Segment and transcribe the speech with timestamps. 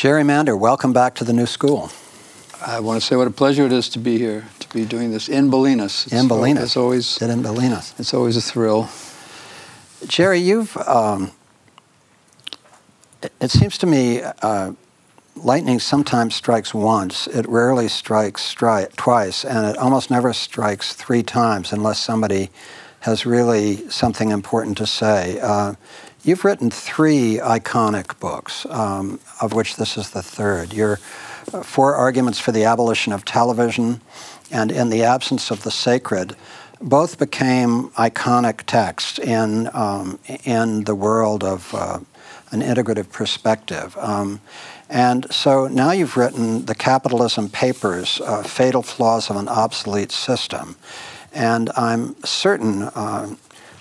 [0.00, 1.90] Jerry Mander, welcome back to the new school.
[2.66, 5.10] I want to say what a pleasure it is to be here, to be doing
[5.10, 6.06] this in Bolinas.
[6.06, 6.62] It's in Bolinas.
[6.62, 8.00] It's always, in Bolinas.
[8.00, 8.88] it's always a thrill.
[10.06, 11.32] Jerry, you've, um,
[13.22, 14.72] it, it seems to me, uh,
[15.36, 17.26] lightning sometimes strikes once.
[17.26, 22.48] It rarely strikes stri- twice, and it almost never strikes three times unless somebody
[23.00, 25.38] has really something important to say.
[25.40, 25.74] Uh,
[26.22, 30.72] you've written three iconic books, um, of which this is the third.
[30.72, 30.98] Your
[31.52, 34.00] uh, Four Arguments for the Abolition of Television
[34.50, 36.36] and In the Absence of the Sacred
[36.80, 41.98] both became iconic texts in, um, in the world of uh,
[42.52, 43.96] an integrative perspective.
[43.98, 44.40] Um,
[44.88, 50.76] and so now you've written the Capitalism Papers, uh, Fatal Flaws of an Obsolete System.
[51.32, 53.36] And I'm certain uh,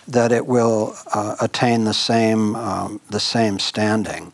[0.10, 4.34] that it will uh, attain the same, um, the same standing.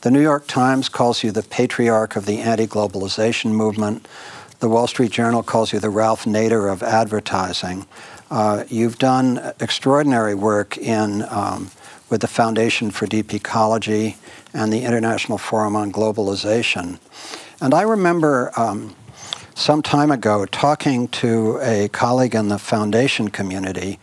[0.00, 4.08] The New York Times calls you the patriarch of the anti globalization movement.
[4.58, 7.86] The Wall Street Journal calls you the Ralph Nader of advertising.
[8.30, 11.70] Uh, you've done extraordinary work in, um,
[12.10, 14.16] with the Foundation for Deep Ecology
[14.52, 16.98] and the International Forum on Globalization.
[17.60, 18.96] And I remember um,
[19.54, 24.00] some time ago talking to a colleague in the foundation community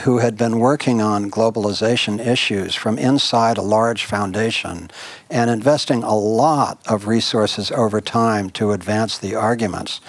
[0.00, 4.90] who had been working on globalization issues from inside a large foundation
[5.30, 10.00] and investing a lot of resources over time to advance the arguments.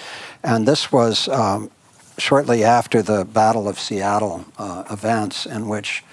[0.44, 1.69] And this was um,
[2.17, 6.03] shortly after the Battle of Seattle uh, events, in which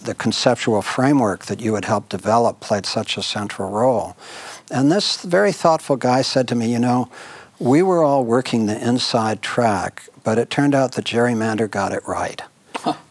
[0.00, 4.16] the conceptual framework that you had helped develop played such a central role.
[4.70, 7.10] And this very thoughtful guy said to me, You know,
[7.58, 11.92] we were all working the inside track, but it turned out that Jerry Mander got
[11.92, 12.42] it right.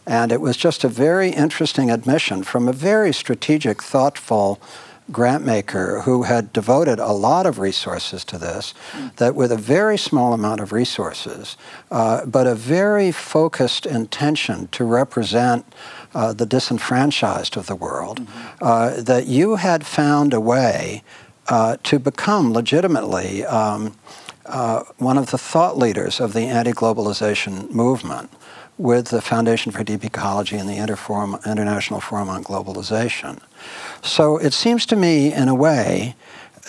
[0.06, 4.60] And it was just a very interesting admission from a very strategic, thoughtful
[5.10, 8.72] grant maker who had devoted a lot of resources to this,
[9.16, 11.56] that with a very small amount of resources,
[11.90, 15.66] uh, but a very focused intention to represent
[16.14, 18.64] uh, the disenfranchised of the world, mm-hmm.
[18.64, 21.02] uh, that you had found a way
[21.48, 23.94] uh, to become legitimately um,
[24.46, 28.30] uh, one of the thought leaders of the anti globalization movement
[28.76, 33.40] with the Foundation for Deep Ecology and the Interforum, International Forum on Globalization.
[34.02, 36.16] So it seems to me, in a way,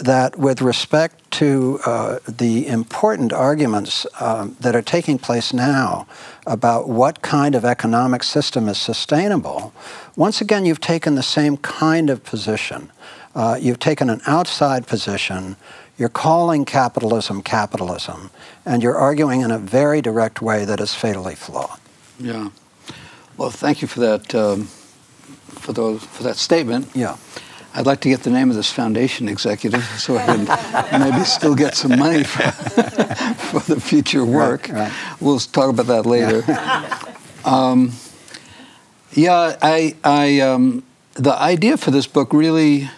[0.02, 6.06] that with respect to uh, the important arguments um, that are taking place now
[6.46, 9.74] about what kind of economic system is sustainable,
[10.16, 12.92] once again, you've taken the same kind of position.
[13.34, 15.56] Uh, you've taken an outside position.
[15.98, 18.32] You're calling capitalism capitalism,
[18.66, 21.80] and you're arguing in a very direct way that is fatally flawed.
[22.20, 22.50] Yeah.
[23.38, 24.66] Well, thank you for that um,
[25.60, 26.90] for those for that statement.
[26.94, 27.18] Yeah.
[27.78, 31.56] I'd like to get the name of this foundation executive so I can maybe still
[31.56, 34.70] get some money for, for the future work.
[34.70, 34.94] Right, right.
[35.20, 36.42] We'll talk about that later.
[36.48, 37.04] Yeah,
[37.46, 37.92] um,
[39.12, 40.84] yeah I, I, um,
[41.16, 42.90] the idea for this book really,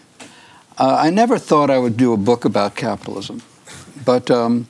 [0.77, 3.41] uh, I never thought I would do a book about capitalism,
[4.05, 4.67] but um,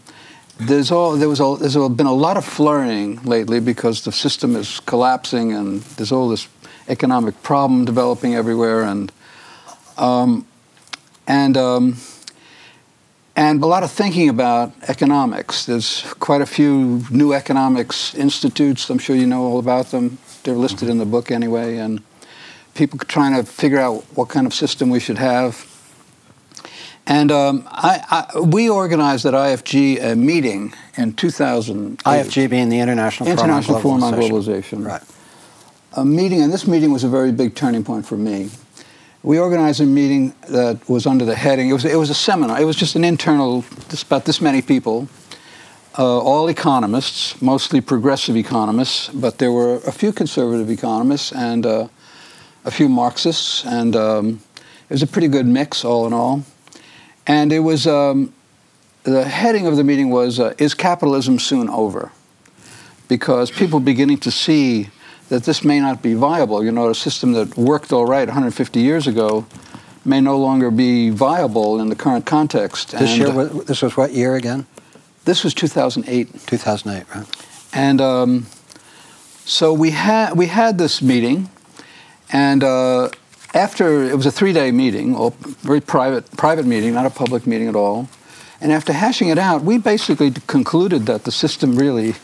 [0.59, 4.56] there's all there was all, there's been a lot of flurrying lately because the system
[4.56, 6.47] is collapsing and there's all this
[6.88, 9.12] economic problem developing everywhere and
[9.97, 10.47] um,
[11.28, 11.97] and um,
[13.35, 15.66] and a lot of thinking about economics.
[15.66, 18.89] There's quite a few new economics institutes.
[18.89, 20.18] I'm sure you know all about them.
[20.44, 22.01] They're listed in the book anyway, and
[22.74, 25.76] people trying to figure out what kind of system we should have.
[27.09, 32.00] And um, I, I, we organized at IFG a meeting in 2000.
[32.00, 34.85] IFG being the International, International Forum on Globalization.
[34.85, 35.01] Right.
[35.94, 38.50] A meeting, and this meeting was a very big turning point for me.
[39.23, 41.69] We organized a meeting that was under the heading.
[41.69, 42.62] It was it was a seminar.
[42.62, 45.07] It was just an internal, just about this many people,
[45.97, 51.88] uh, all economists, mostly progressive economists, but there were a few conservative economists and uh,
[52.66, 54.41] a few Marxists, and um,
[54.89, 56.44] it was a pretty good mix, all in all.
[57.27, 58.33] And it was um,
[59.03, 62.12] the heading of the meeting was uh, "Is capitalism soon over?"
[63.09, 64.89] Because people beginning to see
[65.29, 66.63] that this may not be viable.
[66.63, 69.45] You know, a system that worked all right 150 years ago
[70.06, 72.91] may no longer be viable in the current context.
[72.91, 74.65] This and, year, this was what year again?
[75.25, 76.47] This was 2008.
[76.47, 77.45] 2008, right?
[77.74, 78.47] And um,
[79.44, 81.50] so we had we had this meeting,
[82.31, 82.63] and.
[82.63, 83.09] Uh,
[83.53, 85.29] after it was a three-day meeting, a
[85.61, 88.09] very private private meeting, not a public meeting at all.
[88.59, 92.15] And after hashing it out, we basically concluded that the system really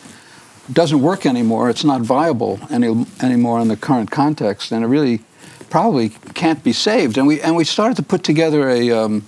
[0.72, 1.70] doesn't work anymore.
[1.70, 5.22] It's not viable any, anymore in the current context, and it really
[5.70, 7.18] probably can't be saved.
[7.18, 9.24] And we and we started to put together a um,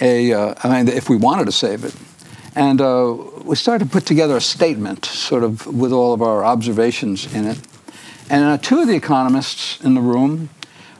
[0.00, 1.94] a uh, I mean, if we wanted to save it.
[2.54, 6.44] And uh, we started to put together a statement, sort of with all of our
[6.44, 7.58] observations in it.
[8.28, 10.50] And uh, two of the economists in the room,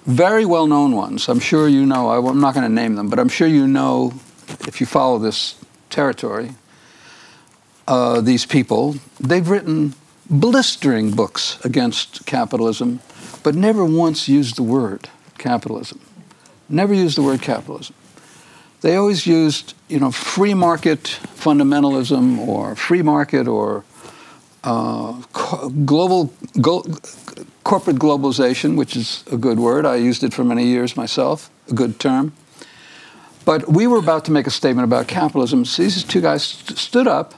[0.06, 3.18] very well known ones, I'm sure you know, I'm not going to name them, but
[3.18, 4.12] I'm sure you know
[4.66, 5.56] if you follow this
[5.90, 6.50] territory,
[7.86, 9.94] uh, these people, they've written
[10.28, 13.00] blistering books against capitalism,
[13.42, 15.08] but never once used the word
[15.38, 16.00] capitalism.
[16.68, 17.94] Never used the word capitalism.
[18.80, 23.84] They always used, you know, free market fundamentalism or free market or
[24.64, 25.12] uh,
[25.84, 26.84] global go,
[27.64, 29.86] corporate globalization, which is a good word.
[29.86, 32.32] I used it for many years myself, a good term.
[33.44, 35.64] But we were about to make a statement about capitalism.
[35.64, 37.34] So these two guys st- stood up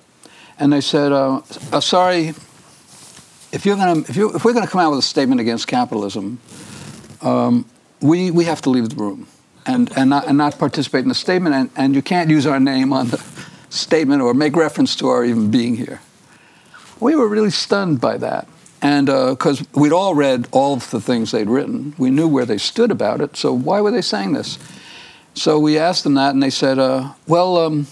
[0.58, 1.40] and they said, uh,
[1.72, 2.34] uh, "Sorry,
[3.52, 6.38] if you're going if, if, we're going to come out with a statement against capitalism,
[7.22, 7.64] um,
[8.00, 9.26] we we have to leave the room
[9.66, 12.60] and and not, and not participate in the statement, and, and you can't use our
[12.60, 13.18] name on the
[13.70, 16.00] statement or make reference to our even being here."
[17.00, 18.48] We were really stunned by that.
[18.80, 22.44] And because uh, we'd all read all of the things they'd written, we knew where
[22.44, 23.36] they stood about it.
[23.36, 24.58] So why were they saying this?
[25.32, 27.86] So we asked them that, and they said, uh, well, um,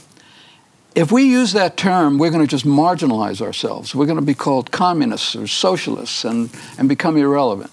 [0.95, 3.95] if we use that term, we're going to just marginalize ourselves.
[3.95, 7.71] We're going to be called communists or socialists and, and become irrelevant.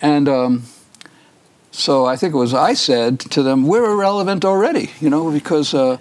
[0.00, 0.62] And um,
[1.78, 5.74] so I think it was I said to them, we're irrelevant already, you know, because
[5.74, 5.98] uh,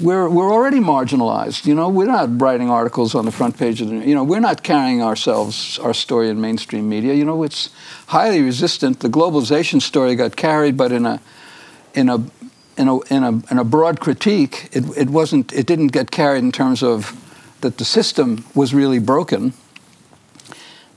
[0.00, 1.66] we're, we're already marginalized.
[1.66, 4.40] You know, we're not writing articles on the front page of the, you know, we're
[4.40, 7.14] not carrying ourselves, our story in mainstream media.
[7.14, 7.70] You know, it's
[8.08, 9.00] highly resistant.
[9.00, 11.20] The globalization story got carried, but in a,
[11.94, 12.24] in a
[12.76, 16.42] in a, in a, in a broad critique, it, it, wasn't, it didn't get carried
[16.42, 17.14] in terms of
[17.60, 19.52] that the system was really broken.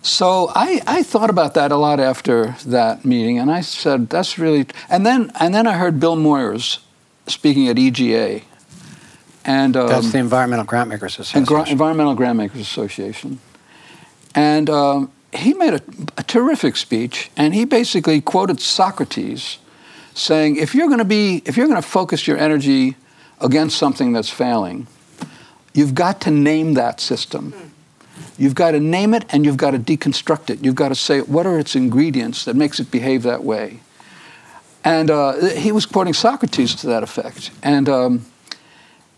[0.03, 4.37] So I, I thought about that a lot after that meeting, and I said, that's
[4.37, 4.67] really.
[4.89, 6.79] And then, and then I heard Bill Moyers
[7.27, 8.41] speaking at EGA.
[9.45, 11.45] And, um, That's the Environmental Grantmakers Association.
[11.45, 13.39] Gra- Environmental Grantmakers Association.
[14.35, 15.81] And um, he made a,
[16.17, 19.57] a terrific speech, and he basically quoted Socrates
[20.13, 22.95] saying if you're going to be if you're going to focus your energy
[23.41, 24.87] against something that's failing,
[25.73, 27.72] you've got to name that system.
[28.37, 30.63] You've got to name it and you've got to deconstruct it.
[30.63, 33.79] You've got to say what are its ingredients that makes it behave that way.
[34.83, 37.51] And uh, he was quoting Socrates to that effect.
[37.61, 38.25] And um,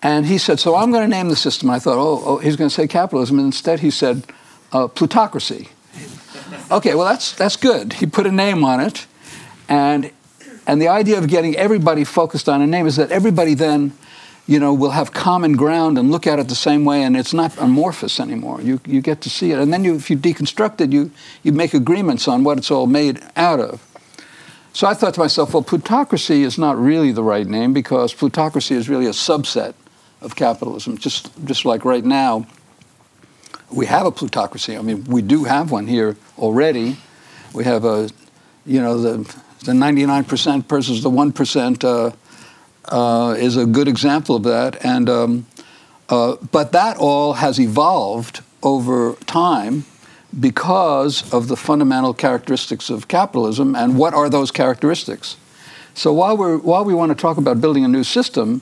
[0.01, 1.69] and he said, so I'm going to name the system.
[1.71, 3.39] I thought, oh, oh he's going to say capitalism.
[3.39, 4.23] And instead he said
[4.71, 5.69] uh, plutocracy.
[6.71, 7.93] okay, well that's that's good.
[7.93, 9.07] He put a name on it,
[9.67, 10.11] and
[10.67, 13.93] and the idea of getting everybody focused on a name is that everybody then,
[14.47, 17.33] you know, we'll have common ground and look at it the same way, and it's
[17.33, 18.61] not amorphous anymore.
[18.61, 19.59] You, you get to see it.
[19.59, 21.11] And then you, if you deconstruct it, you,
[21.41, 23.81] you make agreements on what it's all made out of.
[24.73, 28.75] So I thought to myself, well, plutocracy is not really the right name because plutocracy
[28.75, 29.73] is really a subset
[30.21, 30.97] of capitalism.
[30.97, 32.45] Just, just like right now,
[33.71, 34.77] we have a plutocracy.
[34.77, 36.97] I mean, we do have one here already.
[37.53, 38.09] We have a,
[38.65, 42.15] you know, the the 99% versus the 1% uh,
[42.89, 44.83] uh, is a good example of that.
[44.83, 45.45] And, um,
[46.09, 49.85] uh, but that all has evolved over time
[50.37, 53.75] because of the fundamental characteristics of capitalism.
[53.75, 55.37] And what are those characteristics?
[55.93, 58.61] So while, we're, while we want to talk about building a new system,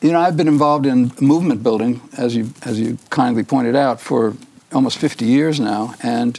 [0.00, 4.00] you know, I've been involved in movement building, as you, as you kindly pointed out,
[4.00, 4.36] for
[4.72, 5.94] almost 50 years now.
[6.02, 6.38] And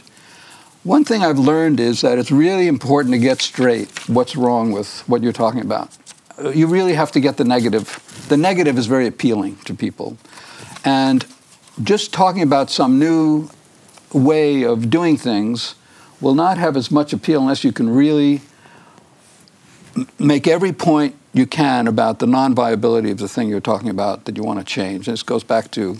[0.82, 5.00] one thing I've learned is that it's really important to get straight what's wrong with
[5.06, 5.96] what you're talking about.
[6.42, 8.26] You really have to get the negative.
[8.28, 10.16] The negative is very appealing to people.
[10.84, 11.26] And
[11.82, 13.48] just talking about some new
[14.12, 15.74] way of doing things
[16.20, 18.40] will not have as much appeal unless you can really
[20.18, 24.24] make every point you can about the non viability of the thing you're talking about
[24.24, 25.08] that you want to change.
[25.08, 25.96] And this goes back to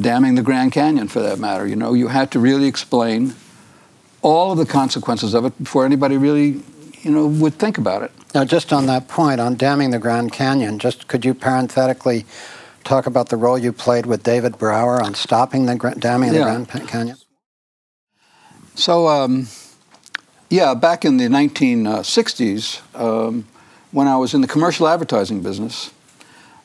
[0.00, 1.66] damming the Grand Canyon for that matter.
[1.66, 3.34] You know, you had to really explain
[4.22, 6.62] all of the consequences of it before anybody really,
[7.02, 8.10] you know, would think about it.
[8.34, 12.26] Now, just on that point, on damming the Grand Canyon, just could you parenthetically
[12.82, 16.40] talk about the role you played with David Brower on stopping the damming of yeah.
[16.40, 17.16] the Grand Canyon?
[18.74, 19.46] So, um,
[20.50, 23.46] yeah, back in the 1960s, um,
[23.92, 25.92] when I was in the commercial advertising business,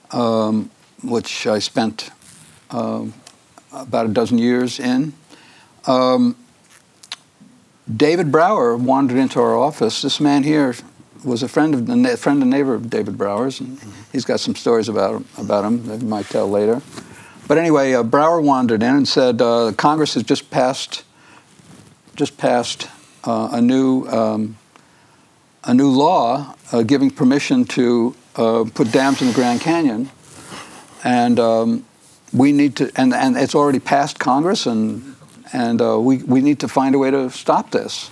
[0.09, 0.71] um,
[1.03, 2.09] which I spent
[2.71, 3.13] um,
[3.71, 5.13] about a dozen years in,
[5.85, 6.35] um,
[7.95, 10.01] David Brower wandered into our office.
[10.01, 10.73] This man here
[11.23, 13.79] was a friend of the friend and neighbor of David Brower's, and
[14.11, 16.81] he's got some stories about him, about him that he might tell later.
[17.47, 21.03] But anyway, uh, Brower wandered in and said, uh, "Congress has just passed,
[22.15, 22.87] just passed
[23.23, 24.57] uh, a new um,
[25.63, 30.09] a new law uh, giving permission to uh, put dams in the Grand Canyon,
[31.03, 31.85] and um,
[32.33, 35.15] we need to, and, and it's already passed Congress, and
[35.51, 38.11] and uh, we we need to find a way to stop this.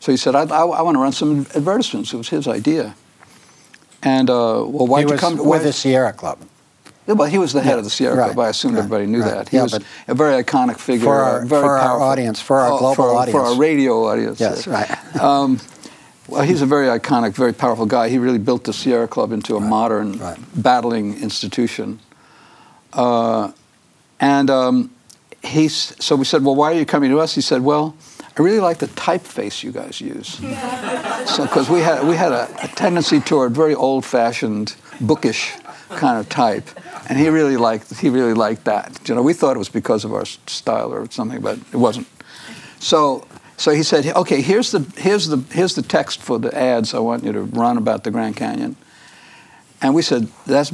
[0.00, 2.12] So he said, I, I, I want to run some advertisements.
[2.12, 2.94] It was his idea.
[4.02, 5.36] And uh, well, why'd he you was come?
[5.46, 6.38] with the Sierra Club
[7.06, 8.46] yeah, well, he was the head Yeah, of the Sierra right, Club.
[8.46, 9.30] I assumed right, everybody knew right.
[9.34, 9.48] that.
[9.48, 11.06] He Yeah, was a very iconic figure.
[11.06, 12.06] For our- very for our powerful.
[12.06, 13.32] audience, for our Oh, global for, our- audience.
[13.32, 14.38] For our radio audience.
[14.38, 14.88] Yes, right.
[15.20, 15.58] Um,
[16.28, 18.08] well, he's a very iconic, very powerful guy.
[18.10, 20.20] He really built the Sierra Club into a modern
[20.54, 21.98] battling institution.
[22.92, 23.50] Uh,
[24.20, 24.90] and um,
[25.42, 27.34] he's, so we said, well, why are you coming to us?
[27.34, 27.96] He said, well,
[28.40, 30.38] I really like the typeface you guys use.
[31.26, 35.52] so, because we had, we had a, a tendency toward very old-fashioned, bookish
[35.90, 36.66] kind of type.
[37.10, 39.06] And he really liked, he really liked that.
[39.06, 42.06] You know, we thought it was because of our style or something, but it wasn't.
[42.78, 43.26] So,
[43.58, 46.98] so he said, okay, here's the, here's, the, here's the text for the ads I
[47.00, 48.74] want you to run about the Grand Canyon.
[49.82, 50.70] And we said, that's,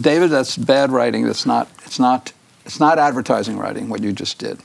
[0.00, 1.26] David, that's bad writing.
[1.26, 2.32] That's not, it's not,
[2.64, 4.60] it's not advertising writing, what you just did.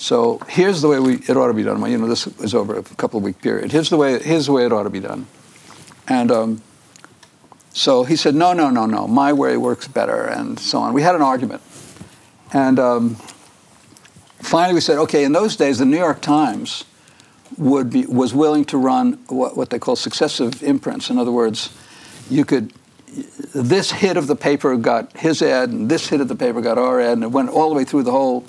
[0.00, 1.82] So here's the way we, it ought to be done.
[1.82, 3.70] Well, you know, this is over a couple of week period.
[3.70, 5.26] Here's the way, here's the way it ought to be done.
[6.08, 6.62] And um,
[7.74, 10.94] so he said, no, no, no, no, my way works better, and so on.
[10.94, 11.60] We had an argument.
[12.50, 13.16] And um,
[14.38, 16.84] finally we said, okay, in those days, the New York Times
[17.58, 21.10] would be, was willing to run what, what they call successive imprints.
[21.10, 21.68] In other words,
[22.30, 22.72] you could,
[23.54, 26.78] this hit of the paper got his ad, and this hit of the paper got
[26.78, 28.46] our ad, and it went all the way through the whole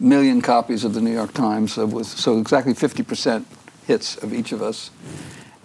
[0.00, 1.74] million copies of the New York Times.
[1.74, 3.44] So, was, so exactly 50%
[3.86, 4.90] hits of each of us.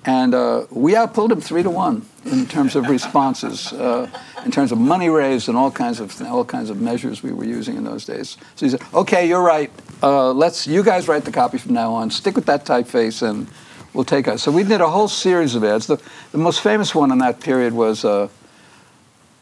[0.06, 4.10] And uh, we outpulled him three to one in terms of responses, uh,
[4.46, 7.46] in terms of money raised and all kinds of all kinds of measures we were
[7.46, 8.38] using in those days.
[8.56, 9.72] So he said, "Okay, you're right.
[10.02, 12.12] Uh, let's you guys write the copy from now on.
[12.12, 13.48] Stick with that typeface, and
[13.94, 15.88] we'll take us." So we did a whole series of ads.
[15.88, 16.02] The,
[16.34, 18.28] the most famous one in that period was uh,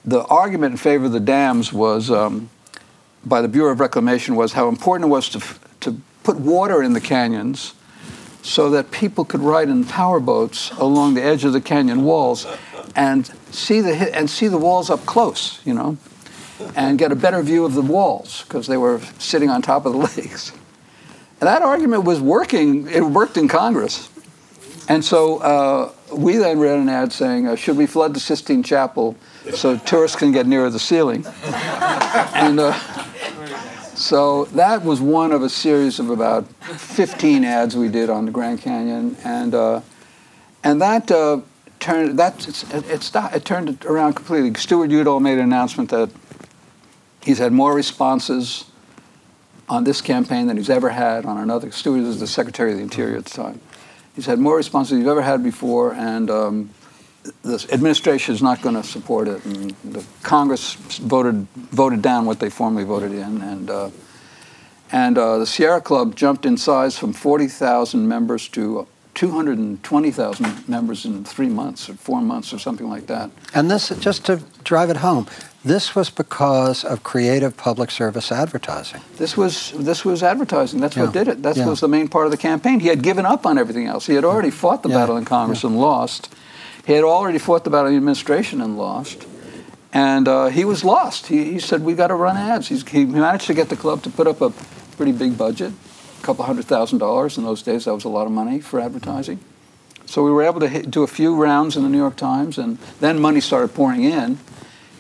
[0.06, 2.50] the argument in favor of the dams was um,
[3.26, 5.42] by the Bureau of Reclamation was how important it was to
[5.82, 7.74] to put water in the canyons
[8.44, 12.48] so that people could ride in power boats along the edge of the canyon walls
[12.96, 15.98] and see the and see the walls up close, you know,
[16.76, 19.94] and get a better view of the walls because they were sitting on top of
[19.94, 20.52] the lakes.
[21.40, 22.88] And that argument was working.
[22.88, 24.10] It worked in Congress.
[24.88, 28.64] And so uh, we then ran an ad saying, uh, "Should we flood the Sistine
[28.64, 29.16] Chapel
[29.54, 32.78] so tourists can get nearer the ceiling?" and uh,
[34.02, 38.32] so that was one of a series of about 15 ads we did on the
[38.32, 39.82] Grand Canyon, and uh,
[40.64, 41.42] and that uh,
[41.80, 44.54] turned that it, it, stopped, it turned it around completely.
[44.56, 46.10] Stuart Udall made an announcement that
[47.22, 48.66] he's had more responses
[49.70, 51.72] on this campaign than he's ever had on another.
[51.72, 53.62] Stuart was the Secretary of the Interior at the time.
[54.16, 56.70] He's had more responses than he's ever had before, and um,
[57.44, 59.44] the administration is not going to support it.
[59.46, 63.90] And the Congress voted voted down what they formally voted in, and uh,
[64.92, 71.24] and uh, the Sierra Club jumped in size from 40,000 members to 220,000 members in
[71.24, 73.30] three months or four months or something like that.
[73.54, 75.28] And this, just to drive it home,
[75.64, 79.02] this was because of creative public service advertising.
[79.18, 80.80] This was this was advertising.
[80.82, 81.44] That's what did it.
[81.44, 81.68] That Yeah.
[81.68, 82.80] was the main part of the campaign.
[82.80, 84.06] He had given up on everything else.
[84.08, 84.98] He had already fought the Yeah.
[85.00, 86.30] battle in Congress and lost.
[86.86, 89.26] He had already fought the battle in the administration and lost.
[89.94, 91.28] And uh, he was lost.
[91.28, 94.04] He, he said, "We got to run ads." He's, he managed to get the club
[94.04, 94.52] to put up a
[94.96, 95.74] pretty big budget,
[96.20, 97.86] a couple hundred thousand dollars in those days.
[97.86, 99.40] That was a lot of money for advertising.
[100.06, 102.58] So we were able to hit, do a few rounds in the New York Times,
[102.58, 104.40] and then money started pouring in,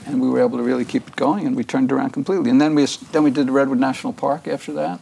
[0.05, 2.49] and we were able to really keep it going, and we turned around completely.
[2.49, 4.99] And then we then we did the Redwood National Park after that,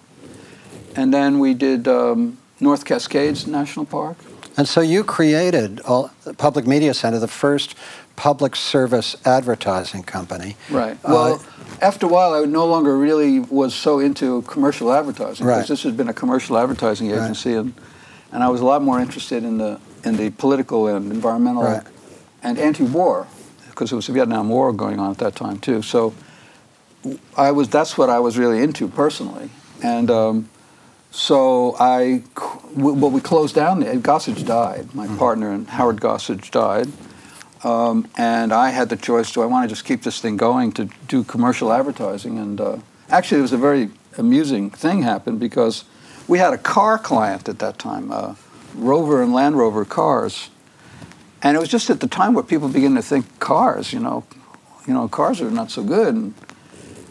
[0.95, 4.17] and then we did um, North Cascades National Park.
[4.59, 7.75] And so you created all, the Public Media Center, the first
[8.17, 10.57] public service advertising company.
[10.69, 10.97] Right.
[11.05, 11.41] Uh, Well,
[11.81, 15.55] after a while, I no longer really was so into commercial advertising Right.
[15.55, 17.21] because this has been a commercial advertising Right.
[17.23, 17.73] agency, and
[18.33, 21.83] and I was a lot more interested in the in the political and environmental Right.
[22.43, 23.27] and anti-war
[23.69, 25.81] because it was the Vietnam War going on at that time too.
[25.81, 26.13] So
[27.37, 29.51] I was that's what I was really into personally,
[29.81, 30.11] and.
[30.11, 30.49] Um,
[31.11, 32.23] so I,
[32.75, 33.83] well, we closed down.
[33.83, 34.93] Gossage died.
[34.93, 36.87] My partner and Howard Gossage died,
[37.63, 40.71] um, and I had the choice: do I want to just keep this thing going
[40.73, 42.37] to do commercial advertising?
[42.37, 42.77] And uh,
[43.09, 45.83] actually, it was a very amusing thing happened because
[46.27, 48.35] we had a car client at that time, uh,
[48.75, 50.49] Rover and Land Rover cars,
[51.41, 54.25] and it was just at the time where people began to think cars, you know,
[54.85, 56.13] you know, cars are not so good.
[56.13, 56.33] And,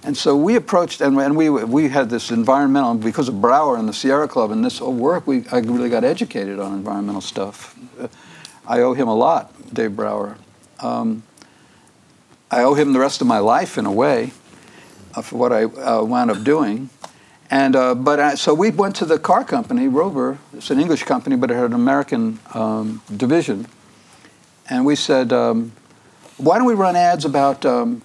[0.09, 3.87] and so we approached, and, and we we had this environmental because of Brower and
[3.87, 5.27] the Sierra Club and this work.
[5.27, 7.79] We I really got educated on environmental stuff.
[8.00, 8.09] Uh,
[8.67, 10.38] I owe him a lot, Dave Brower.
[10.81, 11.25] Um,
[12.50, 14.33] I owe him the rest of my life in a way
[15.15, 16.88] uh, for what I uh, wound up doing.
[17.50, 20.38] And uh, but I, so we went to the car company, Rover.
[20.55, 23.67] It's an English company, but it had an American um, division.
[24.71, 25.73] And we said, um,
[26.38, 28.00] why don't we run ads about um,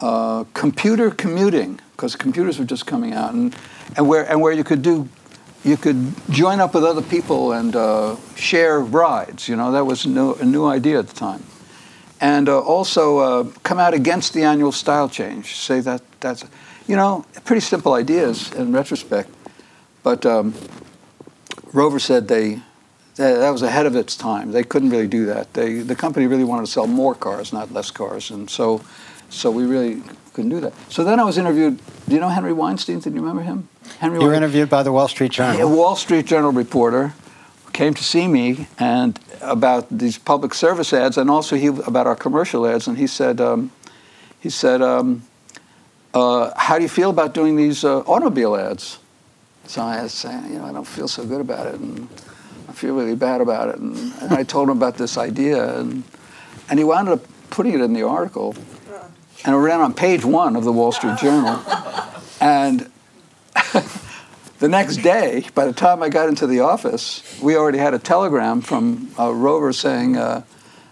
[0.00, 1.80] uh, computer commuting?
[1.92, 3.54] Because computers were just coming out, and
[3.96, 5.08] and where and where you could do.
[5.64, 9.48] You could join up with other people and uh, share rides.
[9.48, 11.42] You know that was a new idea at the time
[12.24, 15.56] and uh, also uh, come out against the annual style change.
[15.56, 16.44] Say that that's,
[16.86, 19.28] you know, pretty simple ideas in retrospect.
[20.02, 20.54] But um,
[21.74, 22.62] Rover said they,
[23.16, 24.52] that, that was ahead of its time.
[24.52, 25.52] They couldn't really do that.
[25.52, 28.80] They, the company really wanted to sell more cars, not less cars, and so,
[29.30, 30.02] so we really
[30.32, 30.72] couldn't do that.
[30.88, 31.80] So then I was interviewed.
[32.08, 33.00] Do you know Henry Weinstein?
[33.00, 33.68] Did you remember him?
[33.98, 34.18] Henry.
[34.20, 35.60] You were interviewed by the Wall Street Journal.
[35.60, 37.14] A Wall Street Journal reporter
[37.72, 42.16] came to see me and about these public service ads and also he about our
[42.16, 43.70] commercial ads and he said um,
[44.40, 45.22] he said um,
[46.14, 49.00] uh, how do you feel about doing these uh, automobile ads
[49.66, 52.08] so I said you know I don't feel so good about it and
[52.68, 56.04] I feel really bad about it and, and I told him about this idea and
[56.70, 58.54] and he wound up putting it in the article
[59.44, 61.60] and it ran on page one of the Wall Street Journal
[62.40, 62.90] and
[64.58, 67.98] the next day, by the time I got into the office, we already had a
[67.98, 70.42] telegram from uh, Rover saying, uh,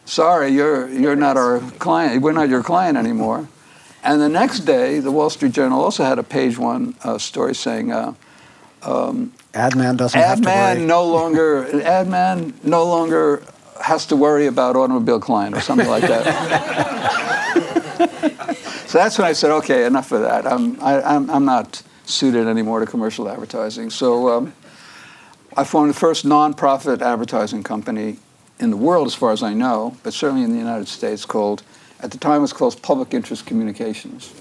[0.04, 2.22] "Sorry, you're you're not our client.
[2.22, 3.48] We're not your client anymore."
[4.04, 7.54] And the next day, the Wall Street Journal also had a page one uh, story
[7.54, 8.14] saying, uh,
[8.82, 10.86] um, "Adman doesn't Adman have to worry.
[10.86, 13.42] no longer Adman no longer
[13.80, 17.78] has to worry about automobile client or something like that."
[18.86, 20.46] so that's when I said, "Okay, enough of that.
[20.46, 23.90] I'm I, am i am i am not." suited anymore to commercial advertising.
[23.90, 24.54] So um,
[25.56, 28.18] I formed the first nonprofit advertising company
[28.58, 31.62] in the world, as far as I know, but certainly in the United States, called,
[32.00, 34.32] at the time it was called Public Interest Communications.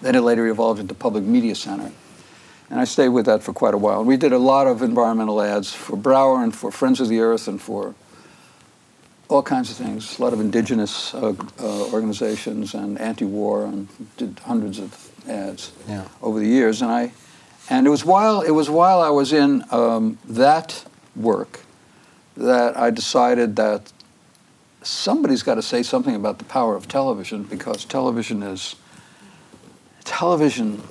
[0.00, 1.92] Then it later evolved into Public Media Center.
[2.70, 4.04] And I stayed with that for quite a while.
[4.04, 7.48] We did a lot of environmental ads for Brower and for Friends of the Earth
[7.48, 7.94] and for
[9.30, 14.36] all kinds of things, a lot of indigenous uh, uh, organizations and anti-war, and did
[14.40, 16.06] hundreds of ads yeah.
[16.20, 16.82] over the years.
[16.82, 17.12] And I,
[17.70, 21.60] and it was while it was while I was in um, that work
[22.36, 23.92] that I decided that
[24.82, 28.74] somebody's got to say something about the power of television because television is
[30.04, 30.82] television.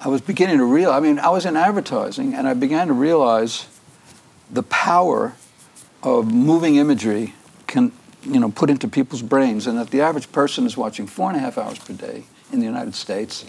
[0.00, 0.98] I was beginning to realize.
[0.98, 3.66] I mean, I was in advertising, and I began to realize
[4.50, 5.34] the power
[6.02, 7.34] of moving imagery
[7.70, 11.30] can you know put into people's brains, and that the average person is watching four
[11.30, 13.46] and a half hours per day in the United States,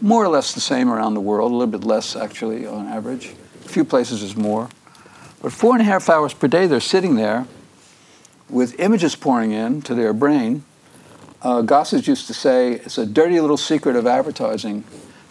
[0.00, 3.34] more or less the same around the world, a little bit less actually on average.
[3.66, 4.68] A few places is more.
[5.42, 7.46] But four and a half hours per day, they're sitting there
[8.48, 10.64] with images pouring in to their brain.
[11.42, 14.84] Uh, Gossage used to say it's a dirty little secret of advertising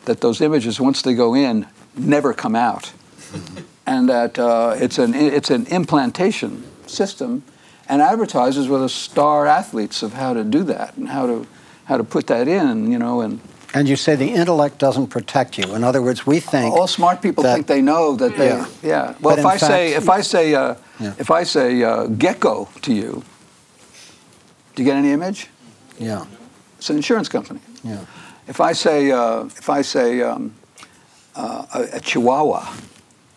[0.06, 2.91] that those images, once they go in, never come out.
[3.88, 7.43] and that uh, it's, an, it's an implantation system.
[7.88, 11.48] And advertisers were the star athletes of how to do that and how to
[11.86, 13.41] how to put that in, you know, and
[13.74, 15.74] and you say the intellect doesn't protect you.
[15.76, 18.50] In other words, we think all smart people that, think they know that they.
[18.50, 18.67] Yeah.
[18.84, 19.15] yeah.
[19.19, 21.15] Well, if I, fact, say, if I say uh, yeah.
[21.17, 23.24] if I say uh, gecko to you,
[24.76, 25.48] do you get any image?
[26.00, 26.26] Yeah.
[26.78, 27.62] It's an insurance company.
[27.84, 28.06] Yeah.
[28.48, 30.54] If I say uh, if I say um,
[31.36, 32.62] uh, a, a, chihuahua,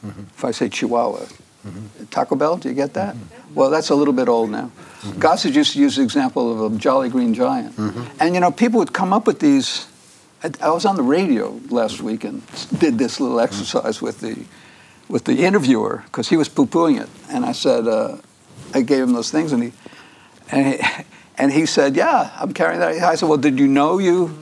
[0.04, 0.22] mm-hmm.
[0.36, 1.24] if I say chihuahua,
[1.66, 2.04] mm-hmm.
[2.06, 3.14] Taco Bell, do you get that?
[3.14, 3.54] Mm-hmm.
[3.54, 4.70] Well, that's a little bit old now.
[5.00, 5.20] Mm-hmm.
[5.20, 7.76] Gossage used to use the example of a Jolly Green Giant.
[7.76, 8.04] Mm-hmm.
[8.20, 9.86] And, you know, people would come up with these.
[10.42, 12.42] I, I, was on the radio last week and
[12.78, 14.44] did this little exercise with the,
[15.08, 17.08] with the interviewer because he was poo-pooing it.
[17.30, 18.18] And I said, uh,
[18.74, 19.72] I gave him those things and he,
[20.50, 21.04] and he,
[21.38, 23.02] and he said, yeah, I'm carrying that.
[23.02, 24.36] I said, well, did you know you,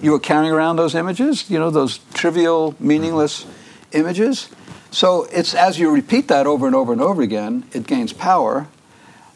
[0.00, 1.50] you were carrying around those images?
[1.50, 3.46] You know, those trivial, meaningless
[3.92, 4.48] images?
[4.90, 8.66] So it's as you repeat that over and over and over again, it gains power.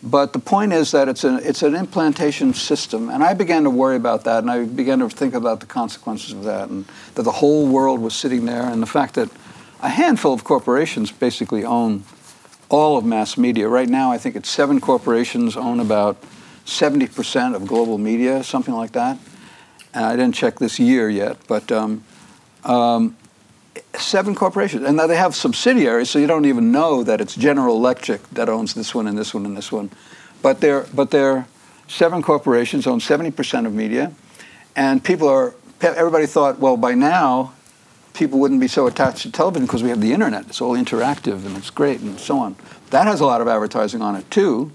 [0.02, 3.08] But the point is that it's, a, it's an implantation system.
[3.08, 6.32] And I began to worry about that, and I began to think about the consequences
[6.32, 9.30] of that, and that the whole world was sitting there, and the fact that
[9.80, 12.04] a handful of corporations basically own
[12.68, 13.66] all of mass media.
[13.66, 16.20] Right now, I think it's seven corporations own about
[16.66, 19.18] 70% of global media, something like that.
[19.94, 22.04] And I didn't check this year yet, but um,
[22.64, 23.16] um,
[23.94, 24.84] seven corporations.
[24.84, 28.48] And now they have subsidiaries, so you don't even know that it's General Electric that
[28.48, 29.90] owns this one and this one and this one.
[30.42, 31.46] But they're, but they're
[31.88, 34.12] seven corporations own 70% of media.
[34.76, 37.52] And people are, everybody thought, well, by now,
[38.14, 40.46] people wouldn't be so attached to television because we have the internet.
[40.46, 42.56] It's all interactive and it's great and so on.
[42.90, 44.72] That has a lot of advertising on it too.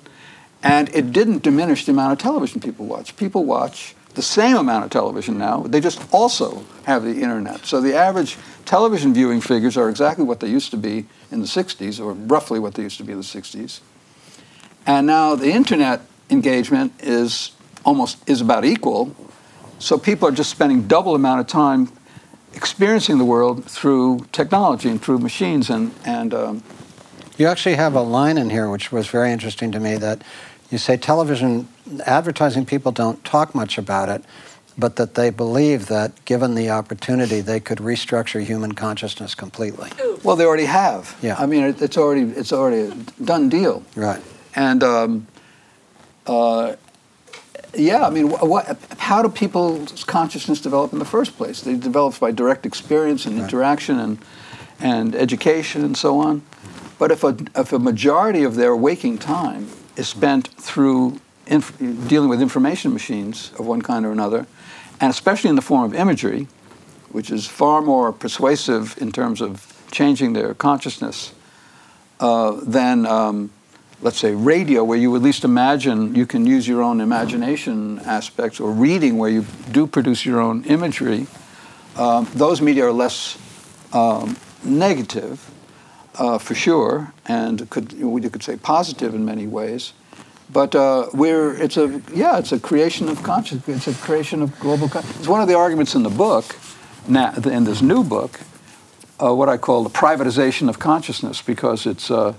[0.62, 3.16] And it didn't diminish the amount of television people watch.
[3.16, 5.62] People watch the same amount of television now.
[5.62, 7.66] They just also have the internet.
[7.66, 11.48] So the average television viewing figures are exactly what they used to be in the
[11.48, 13.80] 60s, or roughly what they used to be in the 60s.
[14.86, 17.52] And now the internet engagement is
[17.86, 19.16] almost is about equal.
[19.80, 21.90] So people are just spending double amount of time
[22.54, 26.64] experiencing the world through technology and through machines and and um,
[27.38, 30.22] you actually have a line in here which was very interesting to me that
[30.72, 31.70] you say television
[32.06, 34.24] advertising people don't talk much about it
[34.78, 39.90] but that they believe that given the opportunity they could restructure human consciousness completely.
[40.24, 41.18] Well they already have.
[41.22, 41.36] Yeah.
[41.38, 43.84] I mean it's already it's already a done deal.
[43.96, 44.22] Right.
[44.56, 45.28] And um,
[46.26, 46.76] uh,
[47.76, 51.62] yeah, I mean, what, how do people's consciousness develop in the first place?
[51.62, 54.18] They develop by direct experience and interaction and,
[54.80, 56.42] and education and so on.
[56.98, 61.20] But if a, if a majority of their waking time is spent through
[61.50, 64.48] inf- dealing with information machines of one kind or another,
[65.02, 66.48] and especially in the form of imagery,
[67.12, 71.34] which is far more persuasive in terms of changing their consciousness
[72.20, 73.52] uh, than um,
[74.02, 78.60] let's say, radio, where you at least imagine you can use your own imagination aspects,
[78.60, 81.28] or reading, where you do produce your own imagery,
[81.98, 83.38] um, those media are less
[83.92, 85.52] um, negative,
[86.16, 89.94] uh, for sure, and could you could say positive in many ways.
[90.52, 93.88] But uh, we're it's a yeah it's a creation of consciousness.
[93.88, 94.90] It's a creation of global.
[94.90, 96.56] Con- it's one of the arguments in the book,
[97.08, 98.40] now, in this new book,
[99.22, 102.34] uh, what I call the privatization of consciousness, because it's uh,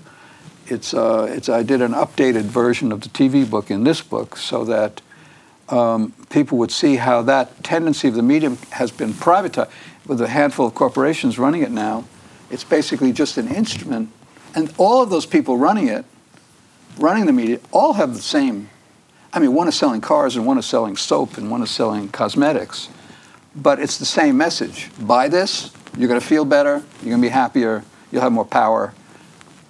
[0.70, 4.37] it's, uh, it's, I did an updated version of the TV book in this book
[4.37, 5.01] so that
[5.68, 9.70] um, people would see how that tendency of the medium has been privatized
[10.07, 12.05] with a handful of corporations running it now.
[12.51, 14.11] It's basically just an instrument.
[14.55, 16.05] And all of those people running it,
[17.00, 18.68] running the media, all have the same.
[19.32, 22.08] I mean, one is selling cars and one is selling soap and one is selling
[22.08, 22.88] cosmetics.
[23.54, 24.90] But it's the same message.
[25.00, 28.44] Buy this, you're going to feel better, you're going to be happier, you'll have more
[28.44, 28.92] power,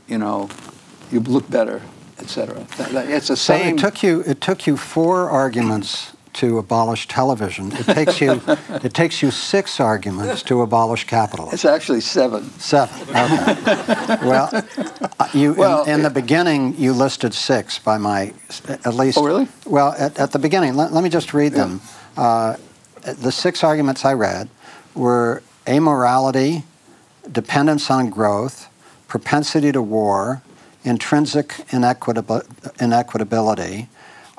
[0.06, 0.50] you know,
[1.10, 1.80] you look better,
[2.18, 2.66] etc.
[2.78, 3.78] It's the same.
[3.78, 7.70] So it took you it took you four arguments to abolish television.
[7.72, 8.40] It takes you
[8.82, 11.52] it takes you six arguments to abolish capitalism.
[11.54, 12.44] It's actually seven.
[12.58, 12.98] Seven.
[13.10, 13.14] Okay.
[14.26, 14.62] well, uh,
[15.34, 18.32] you well, in, in, the beginning you listed six by my
[18.68, 19.18] at least.
[19.18, 19.48] Oh really?
[19.66, 21.58] Well, at, at the beginning, let, let, me just read yeah.
[21.58, 21.82] them.
[22.16, 22.56] Uh,
[23.02, 24.48] the six arguments I read
[24.94, 26.62] were amorality,
[27.30, 28.70] dependence on growth,
[29.08, 30.40] propensity to war,
[30.84, 33.88] intrinsic inequitability,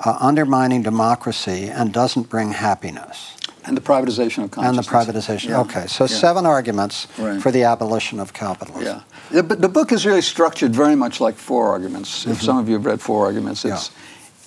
[0.04, 3.36] uh, undermining democracy, and doesn't bring happiness.
[3.64, 4.88] And the privatization of consciousness.
[4.88, 5.48] And the privatization.
[5.50, 5.60] Yeah.
[5.60, 6.08] Okay, so yeah.
[6.08, 7.40] seven arguments right.
[7.40, 9.02] for the abolition of capitalism.
[9.30, 9.42] Yeah.
[9.42, 12.22] The, the, book is really structured very much like four arguments.
[12.22, 12.32] Mm-hmm.
[12.32, 13.90] If some of you have read four arguments, it's,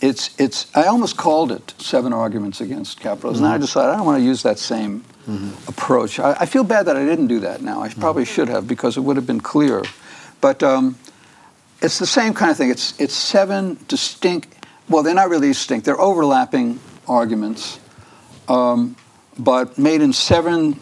[0.02, 0.10] yeah.
[0.10, 3.46] it's, it's, I almost called it seven arguments against capitalism.
[3.46, 3.54] Mm-hmm.
[3.54, 5.70] And I decided I don't want to use that same mm-hmm.
[5.70, 6.20] approach.
[6.20, 7.82] I, I, feel bad that I didn't do that now.
[7.82, 8.34] I probably mm-hmm.
[8.34, 9.84] should have because it would have been clear.
[10.42, 10.98] But um,
[11.82, 12.70] it's the same kind of thing.
[12.70, 14.55] It's, it's seven distinct,
[14.90, 17.80] well, they're not really distinct, they're overlapping arguments,
[18.48, 18.96] um,
[19.38, 20.80] but made in seven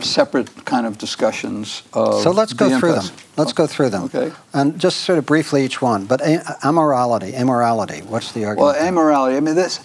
[0.00, 1.82] separate kind of discussions.
[1.92, 3.04] so let's go the through them.
[3.36, 4.04] Let's go through them.
[4.04, 4.32] Okay.
[4.52, 6.06] And just sort of briefly each one.
[6.06, 8.76] But amorality, immorality, what's the argument?
[8.76, 9.80] Well, immorality, I mean, this,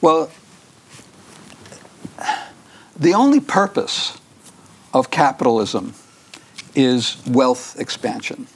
[0.00, 0.30] well,
[2.98, 4.18] the only purpose
[4.94, 5.94] of capitalism
[6.74, 8.46] is wealth expansion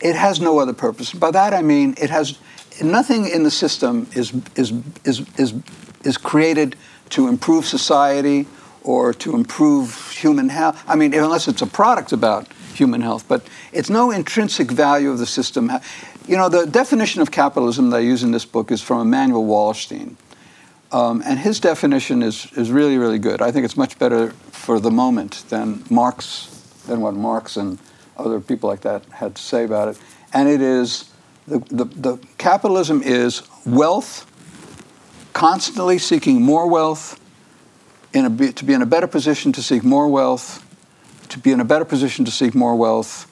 [0.00, 1.12] it has no other purpose.
[1.12, 2.38] By that I mean it has
[2.82, 4.72] nothing in the system is is
[5.04, 5.54] is is
[6.04, 6.76] is created
[7.10, 8.46] to improve society
[8.82, 10.82] or to improve human health.
[10.86, 15.18] I mean, unless it's a product about human health, but it's no intrinsic value of
[15.18, 15.70] the system.
[16.26, 19.44] You know, the definition of capitalism that I use in this book is from Immanuel
[19.44, 20.16] Wallerstein.
[20.92, 23.42] Um, and his definition is, is really, really good.
[23.42, 26.46] I think it's much better for the moment than Marx,
[26.86, 27.78] than what Marx and
[28.16, 29.98] other people like that had to say about it.
[30.32, 31.10] And it is
[31.46, 34.26] the, the, the capitalism is wealth,
[35.32, 37.20] constantly seeking more wealth,
[38.12, 40.64] in a, to be in a better position to seek more wealth,
[41.28, 43.26] to be in a better position to seek more wealth,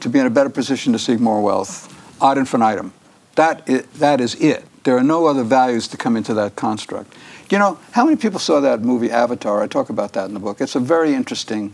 [0.00, 2.92] to be in a better position to seek more wealth, ad infinitum.
[3.36, 4.64] That is, that is it.
[4.84, 7.14] There are no other values to come into that construct.
[7.50, 9.62] You know, how many people saw that movie Avatar?
[9.62, 10.60] I talk about that in the book.
[10.60, 11.72] It's a very interesting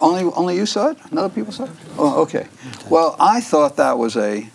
[0.00, 0.98] only, only you saw it?
[1.10, 1.70] Another people saw it?
[1.96, 2.46] Oh, okay.
[2.88, 4.48] Well, I thought that was a,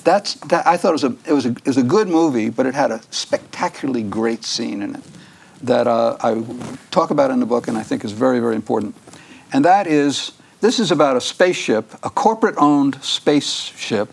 [0.00, 0.66] that's that.
[0.66, 2.74] I thought it was a, it was a, it was a good movie, but it
[2.74, 5.02] had a spectacularly great scene in it
[5.62, 6.42] that uh, I
[6.90, 8.96] talk about in the book, and I think is very, very important.
[9.52, 14.08] And that is, this is about a spaceship, a corporate-owned spaceship,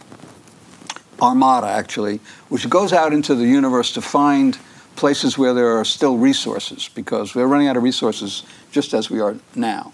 [1.21, 2.19] Armada actually,
[2.49, 4.57] which goes out into the universe to find
[4.95, 9.19] places where there are still resources because we're running out of resources just as we
[9.19, 9.93] are now.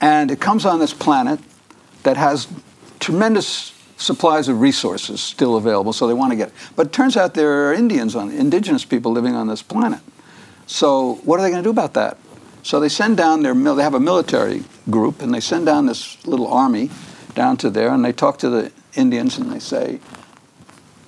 [0.00, 1.38] And it comes on this planet
[2.02, 2.48] that has
[2.98, 3.71] tremendous
[4.02, 6.54] supplies of resources still available, so they want to get it.
[6.76, 10.00] But it turns out there are Indians on indigenous people living on this planet.
[10.66, 12.18] So what are they going to do about that?
[12.62, 16.24] So they send down their they have a military group and they send down this
[16.26, 16.90] little army
[17.34, 19.98] down to there and they talk to the Indians and they say,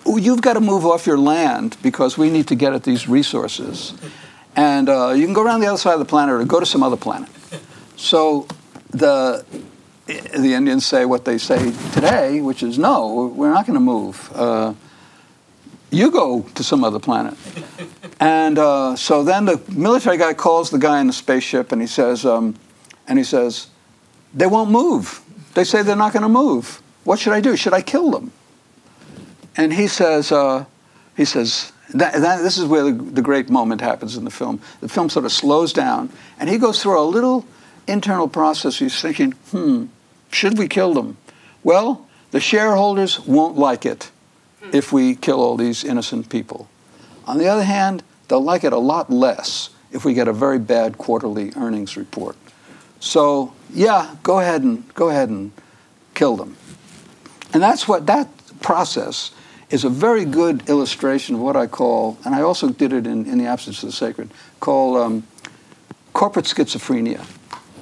[0.04, 3.94] "You've got to move off your land because we need to get at these resources,
[4.56, 6.66] and uh, you can go around the other side of the planet or go to
[6.66, 7.28] some other planet."
[7.96, 8.48] So
[8.90, 9.44] the
[10.06, 14.30] the Indians say what they say today, which is, "No, we're not going to move."
[14.34, 14.74] Uh,
[15.94, 17.34] you go to some other planet.
[18.20, 21.86] And uh, so then the military guy calls the guy in the spaceship and he
[21.86, 22.56] says, um,
[23.06, 23.68] and he says,
[24.34, 25.20] they won't move.
[25.54, 26.82] They say they're not going to move.
[27.04, 27.56] What should I do?
[27.56, 28.32] Should I kill them?
[29.56, 30.64] And he says, uh,
[31.16, 34.60] he says, that, that, this is where the, the great moment happens in the film.
[34.80, 37.46] The film sort of slows down, and he goes through a little
[37.86, 38.78] internal process.
[38.78, 39.86] He's thinking, hmm,
[40.34, 41.16] should we kill them?
[41.62, 44.10] Well, the shareholders won't like it
[44.72, 46.68] if we kill all these innocent people.
[47.26, 50.58] On the other hand, they'll like it a lot less if we get a very
[50.58, 52.36] bad quarterly earnings report.
[53.00, 55.52] So, yeah, go ahead and go ahead and
[56.14, 56.56] kill them.
[57.52, 58.28] And that's what that
[58.60, 59.30] process
[59.70, 63.26] is a very good illustration of what I call, and I also did it in,
[63.26, 65.24] in the absence of the sacred, call um,
[66.12, 67.24] corporate schizophrenia.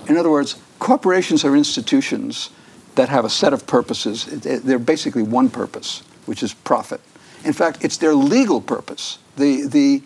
[0.09, 2.51] In other words, corporations are institutions
[2.97, 4.27] that have a set of purposes.
[4.27, 7.01] They're basically one purpose, which is profit.
[7.45, 9.18] In fact, it's their legal purpose.
[9.37, 10.03] The, the,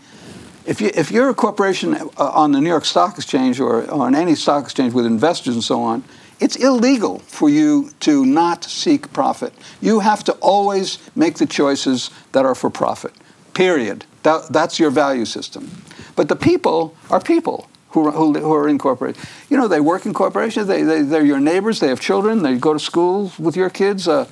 [0.67, 4.15] if, you, if you're a corporation uh, on the New York Stock Exchange or on
[4.15, 6.05] any stock exchange with investors and so on,
[6.41, 9.55] it's illegal for you to not seek profit.
[9.81, 13.15] You have to always make the choices that are for profit,
[13.55, 14.05] period.
[14.25, 15.71] That, that's your value system.
[16.17, 19.23] But the people are people who, who, who are incorporated.
[19.49, 22.57] You know, they work in corporations, they, they, they're your neighbors, they have children, they
[22.57, 24.07] go to school with your kids.
[24.07, 24.27] Uh,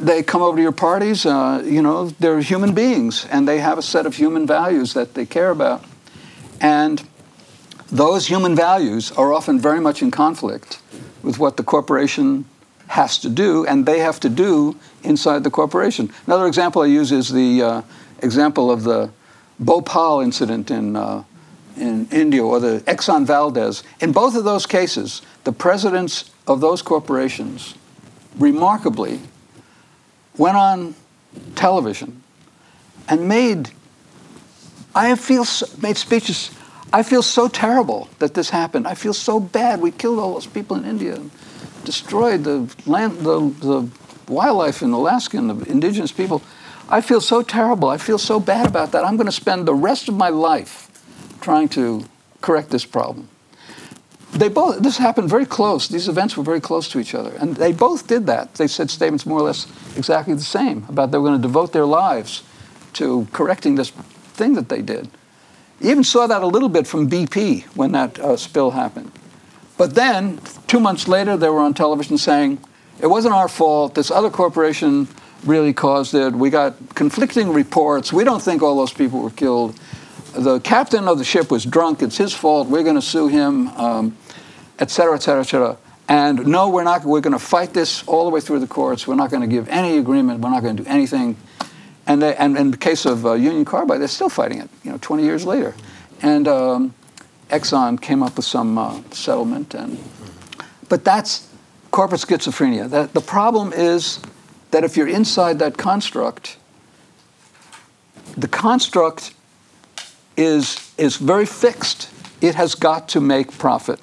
[0.00, 1.26] they come over to your parties.
[1.26, 5.12] Uh, you know, they're human beings, and they have a set of human values that
[5.12, 5.84] they care about,
[6.60, 7.06] and
[7.92, 10.80] those human values are often very much in conflict
[11.22, 12.46] with what the corporation
[12.88, 16.10] has to do, and they have to do inside the corporation.
[16.26, 17.82] Another example I use is the uh,
[18.20, 19.10] example of the
[19.60, 20.96] Bhopal incident in.
[20.96, 21.24] Uh,
[21.76, 23.82] in India or the Exxon Valdez.
[24.00, 27.74] In both of those cases, the presidents of those corporations
[28.38, 29.20] remarkably
[30.36, 30.94] went on
[31.54, 32.22] television
[33.08, 33.70] and made
[34.94, 35.44] I feel
[35.82, 36.50] made speeches.
[36.92, 38.86] I feel so terrible that this happened.
[38.86, 39.80] I feel so bad.
[39.80, 41.30] We killed all those people in India, and
[41.84, 43.88] destroyed the land, the, the
[44.28, 46.42] wildlife in Alaska, and the indigenous people.
[46.88, 47.88] I feel so terrible.
[47.88, 49.04] I feel so bad about that.
[49.04, 50.84] I'm going to spend the rest of my life
[51.44, 52.04] trying to
[52.40, 53.28] correct this problem.
[54.32, 55.86] They both this happened very close.
[55.86, 57.32] These events were very close to each other.
[57.36, 58.54] And they both did that.
[58.54, 61.72] They said statements more or less exactly the same about they were going to devote
[61.72, 62.42] their lives
[62.94, 63.90] to correcting this
[64.38, 65.08] thing that they did.
[65.80, 69.12] You even saw that a little bit from bp when that uh, spill happened.
[69.76, 72.58] But then two months later they were on television saying
[73.00, 73.94] it wasn't our fault.
[73.94, 75.06] This other corporation
[75.44, 76.32] really caused it.
[76.32, 78.12] We got conflicting reports.
[78.12, 79.78] We don't think all those people were killed
[80.36, 82.02] the captain of the ship was drunk.
[82.02, 82.68] It's his fault.
[82.68, 83.68] We're going to sue him.
[83.68, 84.16] Um,
[84.78, 85.76] et cetera, et cetera, et cetera.
[86.08, 87.04] And no, we're not.
[87.04, 89.06] We're going to fight this all the way through the courts.
[89.06, 90.40] We're not going to give any agreement.
[90.40, 91.36] We're not going to do anything.
[92.06, 94.68] And, they, and in the case of uh, Union Carbide, they're still fighting it.
[94.82, 95.74] You know, 20 years later,
[96.20, 96.94] and um,
[97.48, 99.74] Exxon came up with some uh, settlement.
[99.74, 99.98] And
[100.90, 101.48] but that's
[101.90, 102.90] corporate schizophrenia.
[102.90, 104.20] That the problem is
[104.70, 106.58] that if you're inside that construct,
[108.36, 109.32] the construct
[110.36, 112.10] is is very fixed.
[112.40, 114.00] It has got to make profit.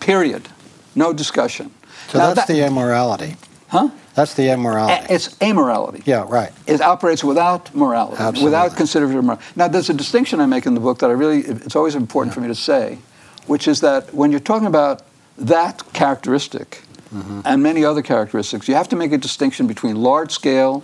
[0.00, 0.48] Period.
[0.94, 1.70] No discussion.
[2.08, 3.36] So now that's that, the immorality.
[3.68, 3.90] Huh?
[4.14, 5.12] That's the immorality.
[5.12, 6.02] It's amorality.
[6.06, 6.50] Yeah, right.
[6.66, 8.44] It operates without morality, Absolutely.
[8.44, 9.46] without consideration of morality.
[9.56, 12.30] Now, there's a distinction I make in the book that I really, it's always important
[12.30, 12.34] yeah.
[12.34, 12.98] for me to say,
[13.46, 15.02] which is that when you're talking about
[15.36, 17.42] that characteristic mm-hmm.
[17.44, 20.82] and many other characteristics, you have to make a distinction between large scale,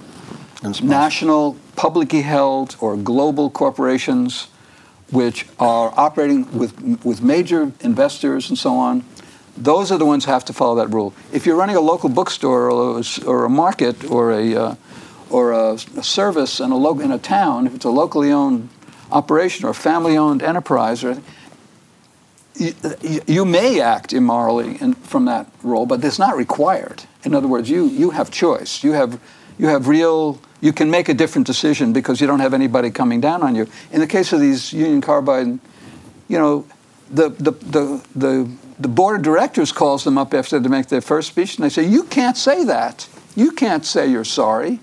[0.83, 4.48] national, publicly held, or global corporations
[5.12, 9.05] which are operating with, with major investors and so on,
[9.57, 11.12] those are the ones who have to follow that rule.
[11.33, 14.75] If you're running a local bookstore or a, or a market or a, uh,
[15.31, 18.70] or a, a, service in a, lo- in a town, if it's a locally owned
[19.11, 21.22] operation or a family owned enterprise, or,
[22.55, 22.75] you,
[23.27, 27.05] you may act immorally in, from that role, but it's not required.
[27.25, 28.83] In other words, you, you have choice.
[28.83, 29.20] You have,
[29.59, 33.21] you have real, you can make a different decision because you don't have anybody coming
[33.21, 33.67] down on you.
[33.91, 35.59] In the case of these Union Carbide,
[36.29, 36.67] you know,
[37.11, 41.01] the, the, the, the, the board of directors calls them up after they make their
[41.01, 43.09] first speech and they say, You can't say that.
[43.35, 44.81] You can't say you're sorry.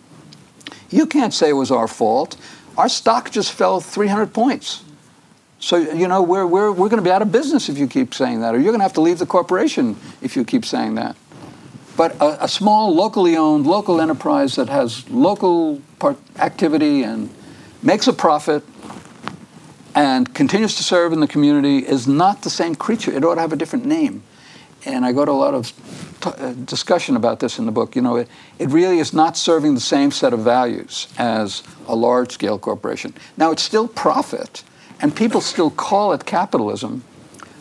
[0.90, 2.36] You can't say it was our fault.
[2.78, 4.84] Our stock just fell 300 points.
[5.60, 8.14] So, you know, we're, we're, we're going to be out of business if you keep
[8.14, 10.96] saying that, or you're going to have to leave the corporation if you keep saying
[10.96, 11.18] that.
[12.00, 17.30] But a, a small, locally owned, local enterprise that has local part activity and
[17.84, 18.64] makes a profit
[19.94, 23.12] and continues to serve in the community is not the same creature.
[23.12, 24.24] It ought to have a different name.
[24.86, 25.74] And I go to a lot of
[26.22, 27.98] t- uh, discussion about this in the book.
[27.98, 31.98] You know, it, it really is not serving the same set of values as a
[31.98, 33.14] large scale corporation.
[33.36, 34.64] Now, it's still profit,
[35.02, 37.04] and people still call it capitalism,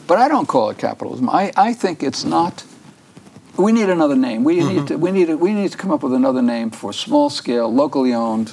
[0.06, 1.28] but I don't call it capitalism.
[1.28, 2.62] I, I think it's not.
[3.58, 4.44] We need another name.
[4.44, 4.68] We mm-hmm.
[4.68, 7.28] need to, we need to, we need to come up with another name for small
[7.28, 8.52] scale, locally owned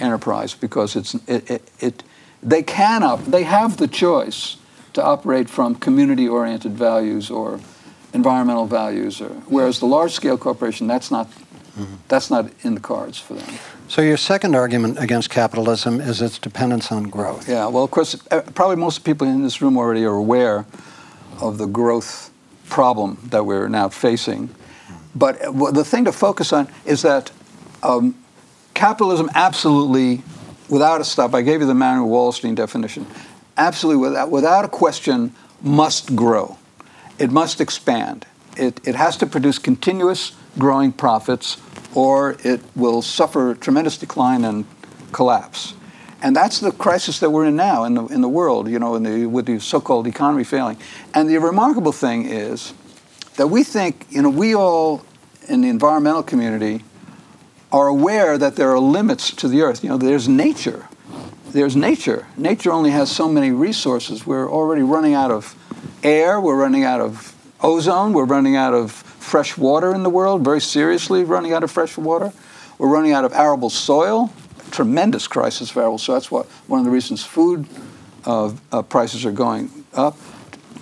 [0.00, 2.02] enterprise because it's it, it, it
[2.42, 4.56] they can up, they have the choice
[4.92, 7.60] to operate from community oriented values or
[8.12, 11.94] environmental values or whereas the large scale corporation that's not mm-hmm.
[12.08, 13.58] that's not in the cards for them.
[13.88, 17.48] So your second argument against capitalism is its dependence on growth.
[17.48, 20.66] Yeah, well, of course, uh, probably most people in this room already are aware
[21.40, 22.30] of the growth
[22.68, 24.54] problem that we're now facing.
[25.14, 25.40] But
[25.74, 27.30] the thing to focus on is that
[27.82, 28.14] um,
[28.74, 30.22] capitalism absolutely,
[30.68, 33.06] without a stop, I gave you the Immanuel Wallerstein definition,
[33.56, 36.58] absolutely without, without a question, must grow.
[37.18, 38.26] It must expand.
[38.56, 41.56] It, it has to produce continuous growing profits
[41.94, 44.66] or it will suffer tremendous decline and
[45.12, 45.72] collapse.
[46.22, 48.98] And that's the crisis that we're in now in the, in the world, you know,
[48.98, 50.78] the, with the so-called economy failing.
[51.14, 52.72] And the remarkable thing is
[53.36, 55.04] that we think, you know, we all
[55.48, 56.82] in the environmental community
[57.70, 59.82] are aware that there are limits to the earth.
[59.84, 60.88] You know, there's nature.
[61.50, 62.26] There's nature.
[62.36, 64.26] Nature only has so many resources.
[64.26, 65.54] We're already running out of
[66.02, 66.40] air.
[66.40, 68.12] We're running out of ozone.
[68.12, 71.98] We're running out of fresh water in the world, very seriously running out of fresh
[71.98, 72.32] water.
[72.78, 74.32] We're running out of arable soil,
[74.70, 76.12] tremendous crisis for So.
[76.12, 77.66] That's what, one of the reasons food
[78.24, 80.16] uh, uh, prices are going up.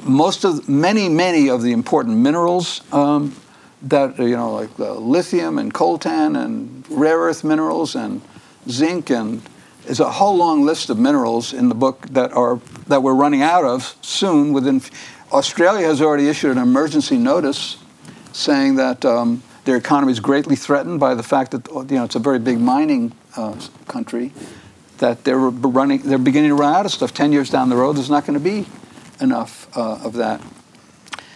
[0.03, 3.35] Most of, many, many of the important minerals um,
[3.83, 8.20] that, you know, like lithium and coltan and rare earth minerals and
[8.68, 9.42] zinc and
[9.85, 13.42] there's a whole long list of minerals in the book that are that we're running
[13.42, 14.81] out of soon within
[15.33, 17.77] Australia has already issued an emergency notice
[18.33, 22.14] saying that um, their economy is greatly threatened by the fact that you know it's
[22.14, 24.33] a very big mining uh, country.
[24.99, 27.12] That they're running, they're beginning to run out of stuff.
[27.12, 28.66] Ten years down the road, there's not going to be
[29.20, 30.40] enough uh, of that.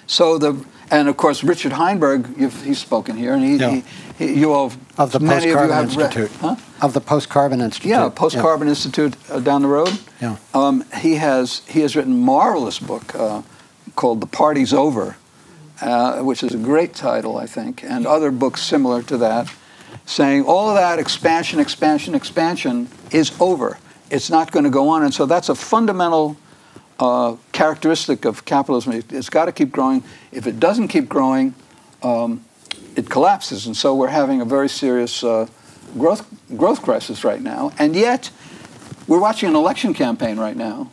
[0.06, 3.70] So the and of course Richard Heinberg, he's spoken here, and he, yeah.
[4.16, 6.56] he, he you all of the Post Carbon Institute, huh?
[6.80, 8.72] of the Post Carbon Institute, yeah, Post Carbon yeah.
[8.72, 9.98] Institute uh, down the road.
[10.22, 13.42] Yeah, um, he has he has written a marvelous book uh,
[13.96, 15.16] called "The Party's Over."
[15.80, 19.52] uh, which is a great title, I think, and other books similar to that,
[20.09, 23.79] saying all of that expansion, expansion, expansion is over.
[24.11, 25.03] It's not going to go on.
[25.03, 26.37] And so that's a fundamental
[26.99, 28.92] uh, characteristic of capitalism.
[28.94, 30.03] It, has got to keep growing.
[30.33, 31.55] If it doesn't keep growing,
[32.03, 32.42] um,
[32.97, 33.66] it collapses.
[33.66, 35.47] And so we're having a very serious uh,
[35.99, 37.73] growth, growth crisis right now.
[37.79, 38.31] And yet,
[39.07, 40.90] we're watching an election campaign right now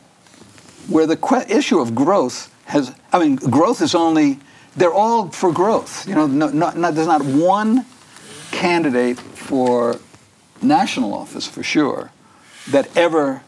[0.89, 4.39] where the que- issue of growth has, I mean, growth is only
[4.75, 6.05] they're all for growth.
[6.05, 7.85] You know, no, not, not, there's not one
[8.55, 9.99] candidate for
[10.61, 12.11] national office for sure
[12.71, 13.41] that ever.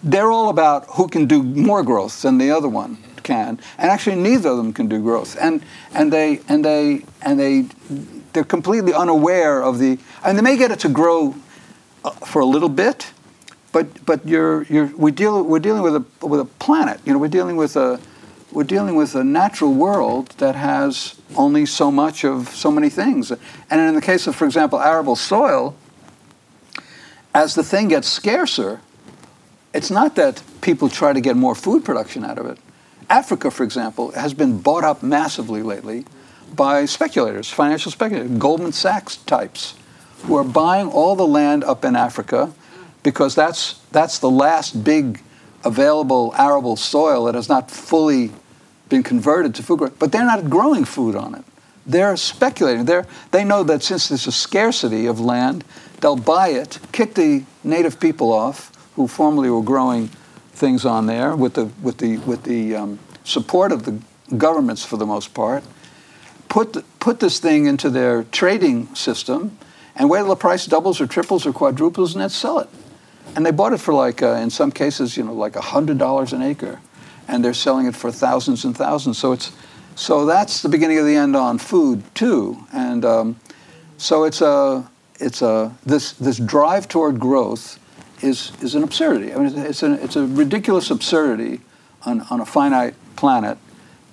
[0.00, 4.16] They're all about who can do more growth than the other one can, and actually
[4.16, 5.36] neither of them can do growth.
[5.40, 5.62] And
[5.92, 7.66] and they and they and they
[8.32, 9.98] they're completely unaware of the.
[10.24, 11.34] and they may get it to grow
[12.04, 13.12] uh, for a little bit,
[13.72, 17.00] but but you're you're we deal we're dealing with a with a planet.
[17.04, 18.00] You know, we're dealing with a
[18.50, 23.30] we're dealing with a natural world that has only so much of so many things.
[23.30, 25.76] And in the case of, for example, arable soil,
[27.34, 28.80] as the thing gets scarcer,
[29.74, 32.58] it's not that people try to get more food production out of it.
[33.10, 36.04] Africa, for example, has been bought up massively lately
[36.54, 39.74] by speculators, financial speculators, Goldman Sachs types,
[40.24, 42.52] who are buying all the land up in Africa
[43.02, 45.22] because that's, that's the last big
[45.68, 48.32] available arable soil that has not fully
[48.88, 51.44] been converted to food, but they're not growing food on it.
[51.86, 52.86] They're speculating.
[52.86, 55.64] They're, they know that since there's a scarcity of land,
[56.00, 60.08] they'll buy it, kick the native people off who formerly were growing
[60.52, 63.98] things on there with the, with the, with the um, support of the
[64.36, 65.62] governments for the most part,
[66.48, 69.56] put, put this thing into their trading system,
[69.96, 72.68] And wait till the price doubles or triples or quadruples, and then sell it.
[73.36, 76.32] And they bought it for like, uh, in some cases, you know, like hundred dollars
[76.32, 76.80] an acre,
[77.28, 79.18] and they're selling it for thousands and thousands.
[79.18, 79.52] So it's,
[79.94, 82.58] so that's the beginning of the end on food too.
[82.72, 83.36] And um,
[83.96, 84.88] so it's a,
[85.20, 87.78] it's a this this drive toward growth
[88.22, 89.32] is is an absurdity.
[89.32, 91.60] I mean, it's a it's a ridiculous absurdity
[92.04, 93.58] on on a finite planet,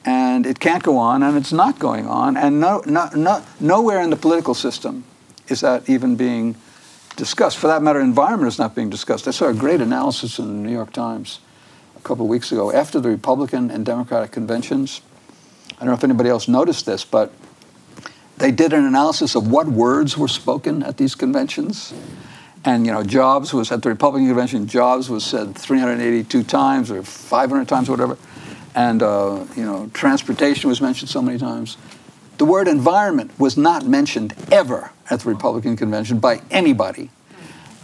[0.03, 4.01] and it can't go on, and it's not going on, and no, no, no nowhere
[4.01, 5.03] in the political system
[5.47, 6.55] is that even being
[7.15, 7.57] discussed.
[7.57, 9.27] For that matter, environment is not being discussed.
[9.27, 11.39] I saw a great analysis in the New York Times
[11.95, 15.01] a couple of weeks ago after the Republican and Democratic conventions.
[15.71, 17.33] I don't know if anybody else noticed this, but
[18.37, 21.93] they did an analysis of what words were spoken at these conventions.
[22.63, 24.67] And you know, Jobs was at the Republican convention.
[24.67, 28.17] Jobs was said 382 times or 500 times, or whatever.
[28.73, 31.77] And uh, you know, transportation was mentioned so many times.
[32.37, 37.09] The word environment was not mentioned ever at the Republican convention by anybody.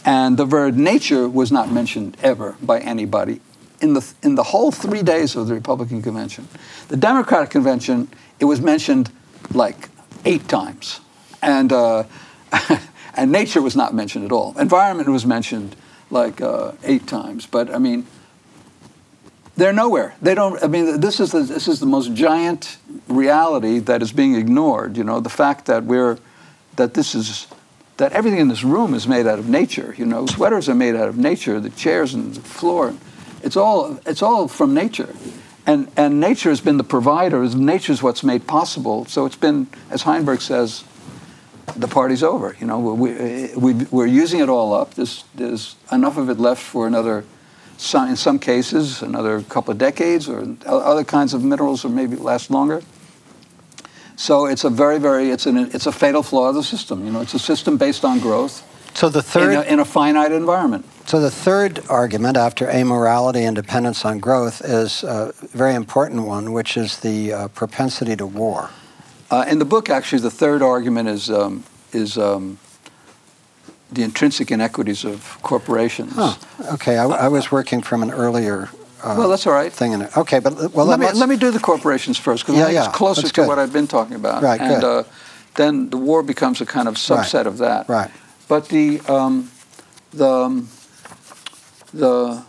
[0.04, 3.39] And the word nature was not mentioned ever by anybody
[3.82, 6.47] in the, in the whole three days of the Republican convention.
[6.88, 9.12] The Democratic convention, it was mentioned
[9.54, 9.89] like
[10.26, 10.99] eight times.
[11.41, 12.04] And, uh,
[13.16, 14.58] and nature was not mentioned at all.
[14.58, 15.76] Environment was mentioned
[16.10, 17.45] like uh, eight times.
[17.45, 18.06] But I mean,
[19.58, 20.16] they're nowhere.
[20.22, 20.62] They don't.
[20.64, 22.78] I mean, this is the, this is the most giant
[23.08, 24.97] reality that is being ignored.
[24.97, 26.18] You know, the fact that we're
[26.78, 27.47] that this is
[27.97, 29.93] that everything in this room is made out of nature.
[29.97, 31.60] You know, sweaters are made out of nature.
[31.60, 32.95] The chairs and the floor,
[33.43, 35.14] it's all it's all from nature,
[35.66, 37.43] and and nature has been the provider.
[37.43, 39.06] Nature is what's made possible.
[39.06, 40.86] So it's been, as Heinberg says,
[41.76, 42.56] the party's over.
[42.60, 44.93] You know, we, we we're using it all up.
[44.93, 47.26] There's there's enough of it left for another
[47.82, 52.16] some, in some cases, another couple of decades, or other kinds of minerals, or maybe
[52.16, 52.82] last longer.
[54.16, 57.04] So it's a very, very, it's, an, it's a fatal flaw of the system.
[57.06, 58.68] You know, it's a system based on growth.
[58.94, 60.86] So the third, in a, in a finite environment.
[61.08, 66.54] So the third argument after amorality and dependence on growth is a very important one,
[66.54, 68.70] which is the uh, propensity to war.
[69.32, 71.64] Uh, in the book, actually, the third argument is um,
[71.94, 72.60] is um,
[73.92, 76.14] the intrinsic inequities of corporations.
[76.16, 76.36] Huh.
[76.74, 78.70] Okay, I, I, was working from an earlier.
[79.04, 79.72] Uh, well, that's all right.
[79.72, 80.18] Thing in it.
[80.18, 82.96] Okay, but well, let me let me do the corporations first because yeah, yeah, it's
[82.96, 84.44] closer to what I've been talking about.
[84.44, 84.84] Right, and good.
[84.84, 85.04] Uh,
[85.56, 87.48] then the war becomes a kind of subset right.
[87.48, 87.89] of that.
[87.89, 88.12] Right.
[88.48, 89.52] But the um,
[90.14, 90.70] the um,
[91.94, 92.44] the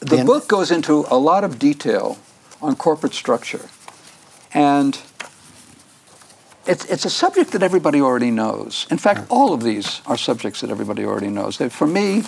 [0.00, 2.18] the, the book goes into a lot of detail
[2.60, 3.68] on corporate structure,
[4.52, 5.00] and
[6.66, 8.86] it's, it's a subject that everybody already knows.
[8.90, 11.56] In fact, all of these are subjects that everybody already knows.
[11.56, 12.22] For me,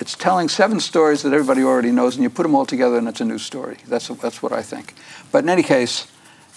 [0.00, 3.08] it's telling seven stories that everybody already knows, and you put them all together, and
[3.08, 3.78] it's a new story.
[3.86, 4.94] That's, that's what I think.
[5.30, 6.06] But in any case,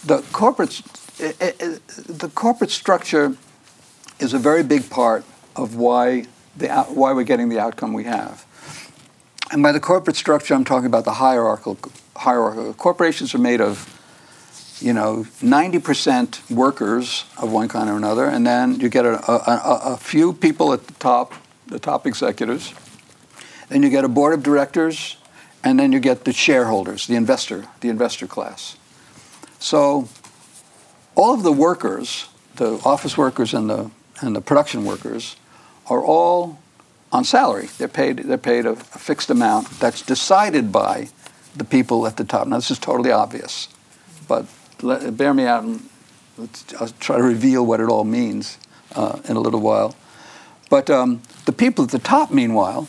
[0.06, 0.82] the corporate,
[1.20, 3.36] it, it, the corporate structure
[4.20, 5.24] is a very big part
[5.56, 6.26] of why,
[6.58, 8.46] the, why we're getting the outcome we have.
[9.52, 11.92] And by the corporate structure, I'm talking about the hierarchical.
[12.16, 12.74] hierarchical.
[12.74, 13.99] Corporations are made of
[14.82, 19.94] you know, 90% workers of one kind or another, and then you get a, a,
[19.94, 21.34] a, few people at the top,
[21.68, 22.74] the top executives.
[23.68, 25.18] Then you get a board of directors,
[25.64, 28.78] and then you get the shareholders, the investor, the investor class.
[29.60, 30.08] So
[31.16, 35.36] all of the workers, the office workers and the, and the production workers,
[35.90, 36.60] are all
[37.12, 37.68] on salary.
[37.78, 41.10] They're paid, they're paid a, a fixed amount that's decided by
[41.56, 42.48] the people at the top.
[42.48, 43.68] Now, this is totally obvious,
[44.28, 44.46] but
[44.82, 45.88] let, bear me out and
[46.80, 48.58] I'll try to reveal what it all means
[48.96, 49.96] uh, in a little while.
[50.70, 52.88] But um, the people at the top, meanwhile,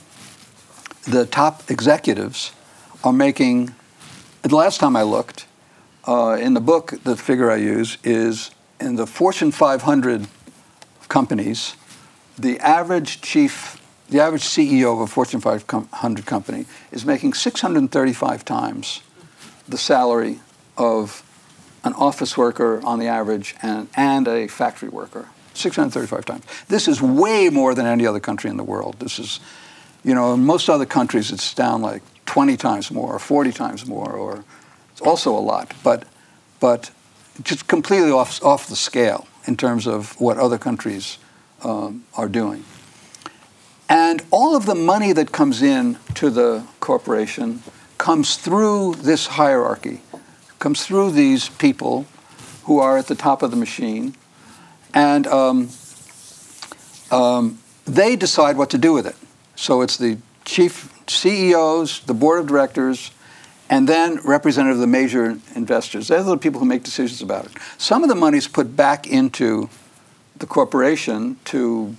[1.05, 2.53] the top executives,
[3.03, 3.75] are making,
[4.43, 5.47] the last time I looked,
[6.07, 10.27] uh, in the book, the figure I use is in the Fortune 500
[11.09, 11.75] companies,
[12.39, 19.03] the average chief, the average CEO of a Fortune 500 company is making 635 times
[19.69, 20.41] the salary
[20.77, 21.23] of
[21.85, 25.29] an office worker on the average and, and a factory worker.
[25.55, 26.45] 635 times.
[26.69, 28.97] This is way more than any other country in the world.
[28.99, 29.41] This is,
[30.05, 33.87] you know, in most other countries it's down like 20 times more or 40 times
[33.87, 34.45] more, or
[34.93, 36.05] it's also a lot, but,
[36.61, 36.91] but
[37.43, 41.19] just completely off, off the scale in terms of what other countries
[41.63, 42.65] um, are doing.
[43.89, 47.63] And all of the money that comes in to the corporation
[47.99, 50.01] comes through this hierarchy
[50.61, 52.07] comes through these people
[52.65, 54.15] who are at the top of the machine,
[54.95, 55.71] and um,
[57.11, 59.17] um, they decide what to do with it.
[59.57, 63.11] So it's the chief CEOs, the board of directors,
[63.69, 66.09] and then representative of the major investors.
[66.09, 67.53] They're the people who make decisions about it.
[67.79, 69.71] Some of the money is put back into
[70.37, 71.97] the corporation to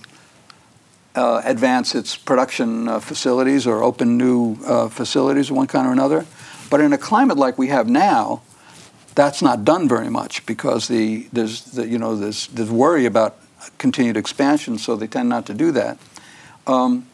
[1.14, 5.92] uh, advance its production uh, facilities or open new uh, facilities of one kind or
[5.92, 6.26] another.
[6.70, 8.42] But in a climate like we have now,
[9.14, 13.36] that's not done very much because the, there's the, you know there's, there's worry about
[13.78, 15.98] continued expansion, so they tend not to do that.
[16.66, 17.06] Um,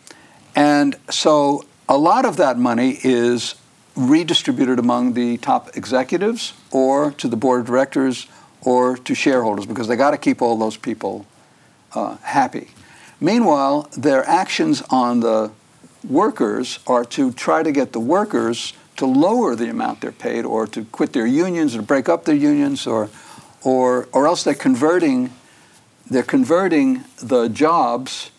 [0.55, 3.55] and so a lot of that money is
[3.97, 8.29] redistributed among the top executives or to the board of directors
[8.63, 11.27] or to shareholders because they got to keep all those people
[11.95, 12.69] uh, happy.
[13.21, 15.51] Meanwhile, their actions on the
[16.09, 20.67] workers are to try to get the workers to lower the amount they're paid or
[20.67, 23.09] to quit their unions or break up their unions or,
[23.63, 25.33] or, or else they're converting,
[26.11, 28.31] they're converting the jobs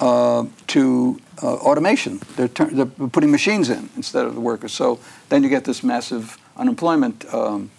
[0.00, 2.20] uh, to uh, automation.
[2.36, 4.72] They're, ter- they're putting machines in instead of the workers.
[4.72, 4.98] So
[5.28, 7.70] then you get this massive unemployment um,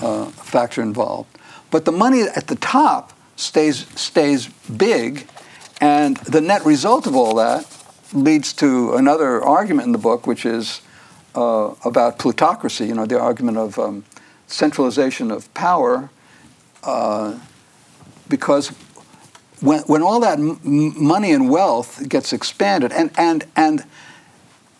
[0.00, 1.38] uh, factor involved.
[1.70, 5.26] But the money at the top stays, stays big
[5.80, 7.66] and the net result of all that
[8.12, 10.80] leads to another argument in the book, which is
[11.34, 14.04] uh, about plutocracy, you know, the argument of um,
[14.46, 16.10] centralization of power,
[16.82, 17.38] uh,
[18.28, 18.68] because
[19.60, 23.84] when, when all that m- money and wealth gets expanded, and, and, and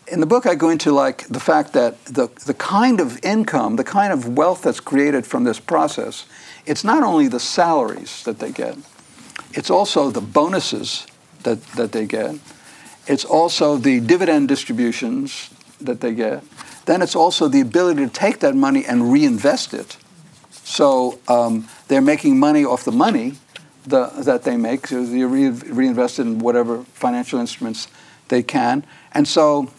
[0.07, 3.77] in the book I go into like the fact that the, the kind of income,
[3.77, 6.25] the kind of wealth that's created from this process,
[6.65, 8.77] it's not only the salaries that they get,
[9.53, 11.07] it's also the bonuses
[11.43, 12.35] that, that they get.
[13.05, 15.49] It's also the dividend distributions
[15.85, 16.43] that they get.
[16.85, 19.97] Then it's also the ability to take that money and reinvest it.
[20.51, 23.35] So um, they're making money off the money
[23.85, 24.87] the, that they make.
[24.87, 27.87] So they re- reinvest in whatever financial instruments
[28.29, 28.85] they can.
[29.13, 29.69] And so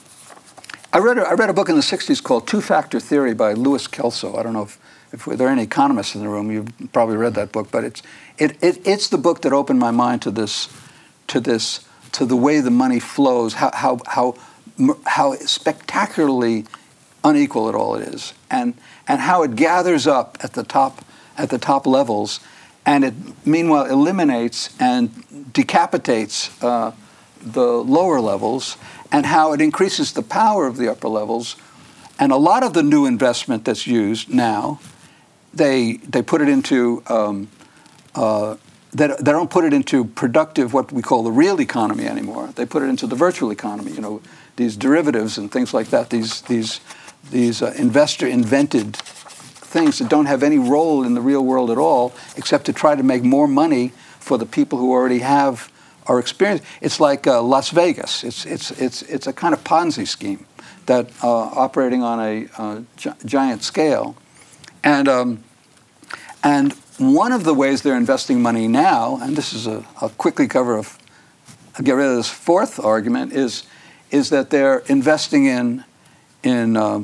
[0.92, 3.52] I read, a, I read a book in the 60s called Two Factor Theory by
[3.52, 4.36] Louis Kelso.
[4.36, 4.78] I don't know if,
[5.12, 6.50] if there are any economists in the room.
[6.50, 8.02] You've probably read that book, but it's,
[8.38, 10.68] it, it, it's the book that opened my mind to this,
[11.28, 14.34] to this, to the way the money flows, how, how, how,
[15.06, 16.64] how spectacularly
[17.22, 18.74] unequal it all is, and,
[19.08, 21.04] and how it gathers up at the top,
[21.38, 22.40] at the top levels,
[22.84, 23.14] and it
[23.46, 26.92] meanwhile eliminates and decapitates uh,
[27.40, 28.76] the lower levels,
[29.10, 31.56] and how it increases the power of the upper levels.
[32.18, 34.80] And a lot of the new investment that's used now
[35.56, 37.48] they they put it into um,
[38.14, 38.56] uh,
[38.92, 42.48] they, they don't put it into productive what we call the real economy anymore.
[42.54, 43.92] They put it into the virtual economy.
[43.92, 44.22] You know,
[44.56, 46.10] these derivatives and things like that.
[46.10, 46.80] These these
[47.30, 51.78] these uh, investor invented things that don't have any role in the real world at
[51.78, 55.70] all, except to try to make more money for the people who already have
[56.06, 56.62] our experience.
[56.80, 58.24] It's like uh, Las Vegas.
[58.24, 60.46] It's it's it's it's a kind of Ponzi scheme
[60.86, 64.16] that uh, operating on a uh, gi- giant scale
[64.84, 65.44] and, um,
[66.42, 70.46] and one of the ways they're investing money now, and this is a, I'll quickly
[70.46, 73.64] cover, I'll get rid of this fourth argument, is,
[74.14, 75.84] is that they're investing in,
[76.44, 77.02] in, uh,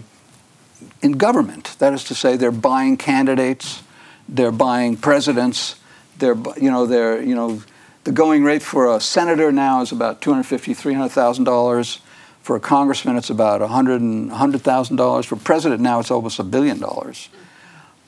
[1.03, 1.77] in government.
[1.81, 3.83] That is to say, they're buying candidates,
[4.29, 5.75] they're buying presidents,
[6.19, 7.63] they're, you know, they're, you know,
[8.05, 11.99] the going rate for a senator now is about $250,000, $300,000.
[12.43, 14.31] For a congressman, it's about $100,000.
[14.31, 17.29] $100, for president now, it's almost a billion dollars.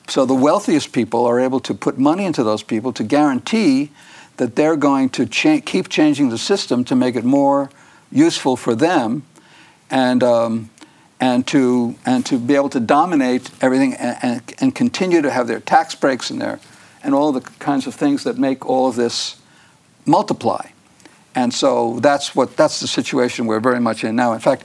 [0.07, 3.91] So the wealthiest people are able to put money into those people to guarantee
[4.37, 7.69] that they're going to cha- keep changing the system to make it more
[8.13, 9.23] useful for them
[9.89, 10.69] and, um,
[11.19, 15.47] and, to, and to be able to dominate everything and, and, and, continue to have
[15.47, 16.59] their tax breaks and, their,
[17.03, 19.41] and all the kinds of things that make all of this
[20.05, 20.67] multiply.
[21.35, 24.33] And so that's, what, that's the situation we're very much in now.
[24.33, 24.63] In fact,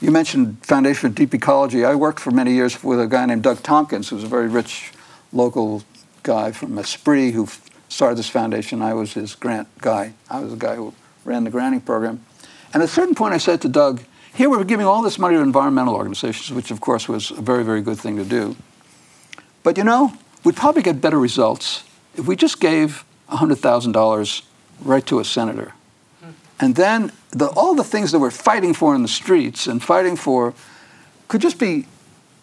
[0.00, 1.84] you mentioned Foundation for Deep Ecology.
[1.84, 4.92] I worked for many years with a guy named Doug Tompkins, who's a very rich
[5.32, 5.82] local
[6.22, 7.48] guy from Esprit who
[7.90, 8.80] started this foundation.
[8.80, 10.14] I was his grant guy.
[10.30, 12.24] I was the guy who ran the granting program.
[12.72, 14.02] And at a certain point, I said to Doug,
[14.34, 17.64] here we're giving all this money to environmental organizations, which of course was a very,
[17.64, 18.56] very good thing to do.
[19.62, 20.12] But you know,
[20.44, 21.84] we'd probably get better results
[22.16, 24.42] if we just gave $100,000
[24.82, 25.74] right to a senator.
[26.22, 26.30] Hmm.
[26.60, 30.16] And then the, all the things that we're fighting for in the streets and fighting
[30.16, 30.54] for
[31.28, 31.86] could just be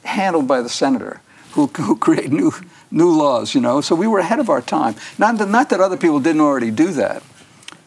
[0.04, 1.22] handled by the senator
[1.52, 2.52] who, who create new,
[2.92, 3.82] new laws, you know.
[3.82, 4.96] So we were ahead of our time.
[5.18, 7.24] Not not that other people didn't already do that,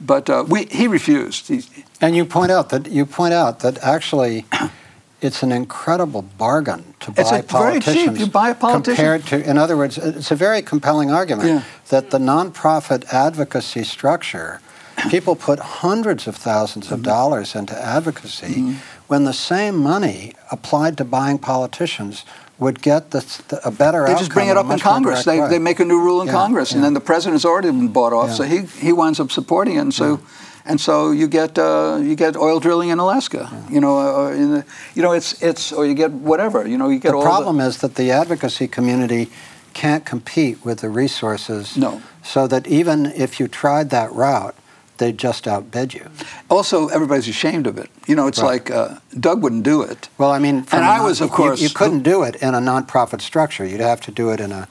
[0.00, 1.48] but uh, we, he refused.
[1.48, 1.64] He,
[2.00, 4.46] and you point out that you point out that actually
[5.20, 8.04] it's an incredible bargain to buy it's a politicians.
[8.04, 8.18] Very cheap.
[8.18, 8.96] You buy a politician.
[8.96, 11.64] Compared to, in other words, it's a very compelling argument yeah.
[11.88, 14.60] that the nonprofit advocacy structure
[15.08, 17.04] people put hundreds of thousands of mm-hmm.
[17.04, 18.72] dollars into advocacy, mm-hmm.
[19.06, 22.24] when the same money applied to buying politicians
[22.60, 25.24] would get the, the, a better they just bring it up in Congress.
[25.24, 25.48] They, way.
[25.48, 28.12] they make a new rule in Yeah, Congress, and then the president's already been bought
[28.12, 28.34] off, Yeah.
[28.34, 30.20] so he, he winds up supporting it, and so
[30.66, 33.50] and so you get uh, you get oil drilling in Alaska.
[33.70, 36.66] You know, uh, in the, you know it's it's or you get whatever.
[36.66, 39.30] You know, you get the problem is that the advocacy community
[39.72, 41.76] can't compete with the resources.
[41.76, 42.02] No.
[42.22, 44.54] So that even if you tried that route,
[45.00, 46.06] they'd just outbid you.
[46.48, 47.90] Also, everybody's ashamed of it.
[48.06, 48.52] You know, it's Right.
[48.52, 50.08] like uh, Doug wouldn't do it.
[50.18, 53.20] Well, I mean, And I was, of course, you, couldn't do it in a nonprofit
[53.20, 53.64] structure.
[53.66, 54.68] You'd have to do it in a,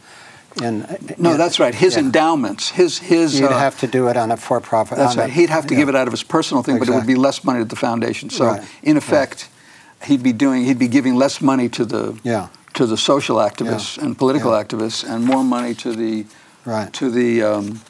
[0.64, 0.86] in.
[1.18, 1.76] No, that's right.
[1.76, 2.04] His yeah.
[2.06, 3.40] endowments, his his.
[3.40, 4.98] You'd uh, have to do it on a for-profit.
[4.98, 5.32] That's on a- right.
[5.34, 5.80] He'd have to yeah.
[5.82, 7.76] give it out of his personal thing, but it would be less money to the
[7.76, 8.30] foundation.
[8.30, 8.62] So, Right.
[8.84, 9.48] in effect,
[10.08, 12.48] he'd be doing he'd be giving less money to the Yeah.
[12.74, 16.26] to the social activists and political activists, and more money to the
[16.66, 16.92] Right.
[16.94, 17.82] to the um,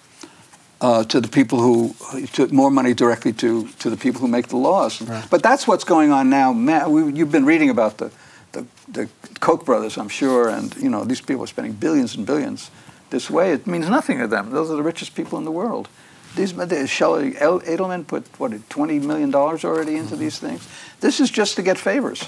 [0.81, 1.93] uh, to the people who
[2.33, 5.01] to more money directly to to the people who make the laws.
[5.01, 5.25] Right.
[5.29, 6.53] But that's what's going on now.
[6.53, 8.09] Man, we, you've been reading about the,
[8.51, 9.07] the the
[9.39, 12.71] Koch brothers, I'm sure, and you know these people are spending billions and billions
[13.09, 13.51] this way.
[13.53, 14.51] It means nothing to them.
[14.51, 15.87] Those are the richest people in the world.
[16.35, 20.19] These the- Sheldon Adelson put what twenty million dollars already into Mm-hmm.
[20.23, 20.67] these things.
[20.99, 22.23] This is just to get favors,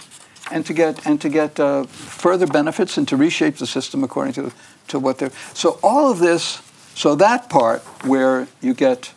[0.51, 4.33] and to get and to get uh, further benefits and to reshape the system according
[4.33, 4.51] to
[4.87, 5.31] to what they're.
[5.53, 6.61] So all of this.
[6.95, 9.13] So that part where you get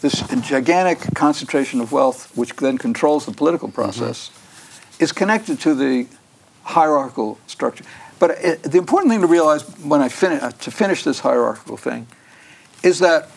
[0.00, 4.30] this gigantic concentration of wealth, which then controls the political process,
[4.98, 6.06] is connected to the
[6.62, 7.84] hierarchical structure.
[8.18, 11.76] But it, the important thing to realize when I finish uh, to finish this hierarchical
[11.76, 12.06] thing
[12.82, 13.28] is that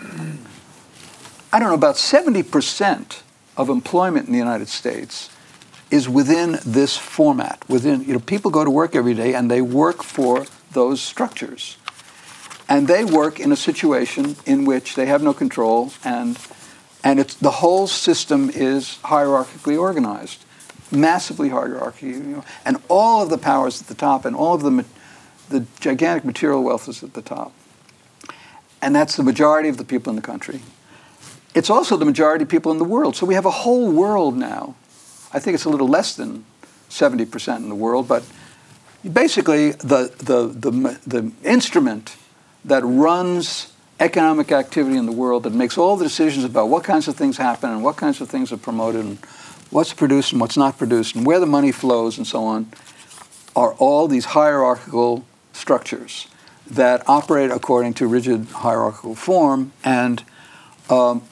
[1.52, 3.22] I don't know about seventy percent
[3.56, 5.30] of employment in the United States
[5.90, 7.64] is within this format.
[7.68, 11.76] Within you know, people go to work every day and they work for those structures
[12.70, 16.38] and they work in a situation in which they have no control and
[17.02, 20.44] and it's the whole system is hierarchically organized
[20.92, 24.62] massively hierarchy you know, and all of the powers at the top and all of
[24.62, 24.84] the
[25.50, 27.52] the gigantic material wealth is at the top.
[28.80, 30.60] And that's the majority of the people in the country.
[31.54, 33.16] It's also the majority of people in the world.
[33.16, 34.76] So we have a whole world now.
[35.32, 36.44] I think it's a little less than
[36.88, 38.24] 70% in the world but
[39.12, 42.16] basically the, the, the, the instrument
[42.64, 47.06] that runs economic activity in the world that makes all the decisions about what kinds
[47.06, 49.18] of things happen and what kinds of things are promoted and
[49.70, 52.66] what's produced and what's not produced and where the money flows and so on
[53.54, 56.28] are all these hierarchical structures
[56.70, 60.24] that operate according to rigid hierarchical form and
[60.88, 61.22] um,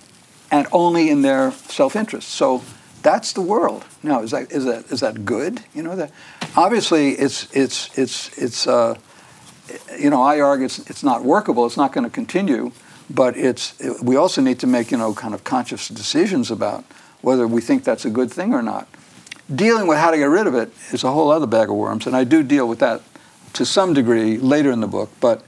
[0.50, 2.28] and only in their self-interest.
[2.28, 2.62] So
[3.02, 3.84] that's the world.
[4.02, 5.62] Now, is that is that is that good?
[5.74, 6.10] You know that
[6.56, 8.96] obviously it's it's it's it's uh,
[9.98, 11.66] you know I argue it's it's not workable.
[11.66, 12.72] It's not going to continue.
[13.10, 16.84] But it's we also need to make you know kind of conscious decisions about
[17.22, 18.86] whether we think that's a good thing or not.
[19.54, 22.06] Dealing with how to get rid of it is a whole other bag of worms,
[22.06, 23.00] and I do deal with that
[23.54, 25.10] to some degree later in the book.
[25.20, 25.42] But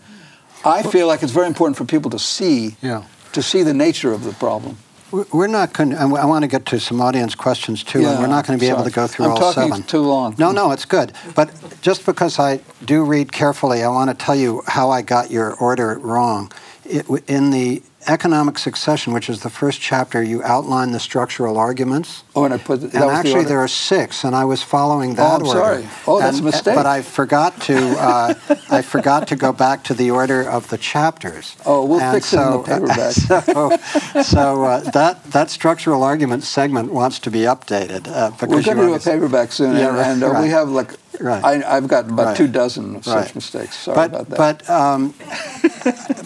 [0.64, 3.02] I feel like it's very important for people to see Yeah.
[3.32, 4.76] to see the nature of the problem.
[5.12, 5.94] We- We're not going.
[5.96, 8.64] I want to get to some audience questions too, and Yeah, we're not going to
[8.64, 9.82] be able to go through I'm all talking seven.
[9.84, 10.34] too long.
[10.38, 11.12] No, no, it's good.
[11.34, 11.50] But
[11.82, 15.54] just because I do read carefully, I want to tell you how I got your
[15.54, 16.52] order wrong.
[16.84, 22.24] It, in the economic succession, which is the first chapter, you outline the structural arguments.
[22.34, 23.48] Oh, and I put that And the actually, order.
[23.48, 25.58] there are six, and I was following that I'm order.
[25.60, 25.88] sorry.
[26.06, 26.74] Oh, that's And- a mistake.
[26.74, 27.76] But I forgot to.
[28.00, 28.34] Uh,
[28.70, 31.56] I forgot to go back to the order of the chapters.
[31.66, 33.80] Oh, we'll And fix it in the paperback.
[34.14, 38.62] So, so uh, that that structural argument segment wants to be updated uh, because We're
[38.62, 40.42] going to do a paperback soon, Yeah, and uh, right.
[40.42, 41.44] we have like Right.
[41.44, 42.36] I, I've got about Right.
[42.36, 43.34] two dozen of such Right.
[43.34, 43.76] mistakes.
[43.76, 44.38] Sorry but, about that.
[44.38, 45.14] But um,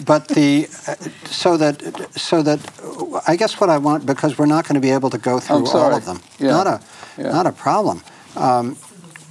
[0.05, 0.67] but the
[1.25, 1.81] so that
[2.15, 2.59] so that
[3.27, 5.67] I guess what I want because we're not going to be able to go through
[5.67, 6.21] all of them.
[6.39, 6.51] Yeah.
[6.51, 6.79] Not a
[7.17, 7.31] Yeah.
[7.31, 8.03] not a problem.
[8.35, 8.75] Um,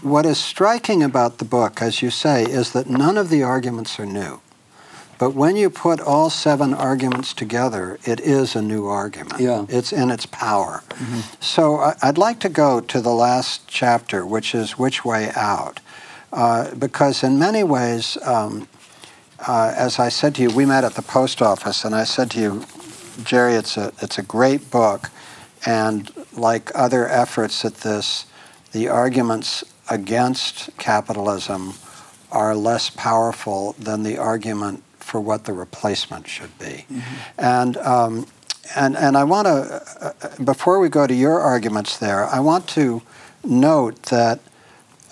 [0.02, 3.98] what is striking about the book, as you say, is that none of the arguments
[3.98, 4.40] are new.
[5.24, 9.40] But when you put all seven arguments together, it is a new argument.
[9.40, 9.60] Yeah.
[9.60, 9.74] Mm-hmm.
[9.74, 10.82] It's in its power.
[11.40, 15.80] So I- I'd like to go to the last chapter, which is Which Way Out.
[16.30, 18.68] Uh, because in many ways, um,
[19.48, 22.30] uh, as I said to you, we met at the post office, and I said
[22.32, 22.64] to you,
[23.22, 25.08] Jerry, it's a, it's a great book,
[25.64, 28.26] and like other efforts at this,
[28.72, 31.72] the arguments against capitalism
[32.30, 34.84] are less powerful than the argument
[35.14, 36.84] for what the replacement should be.
[37.38, 38.26] And, um,
[38.74, 42.66] and, and I want to, uh, before we go to your arguments there, I want
[42.70, 43.00] to
[43.44, 44.40] note that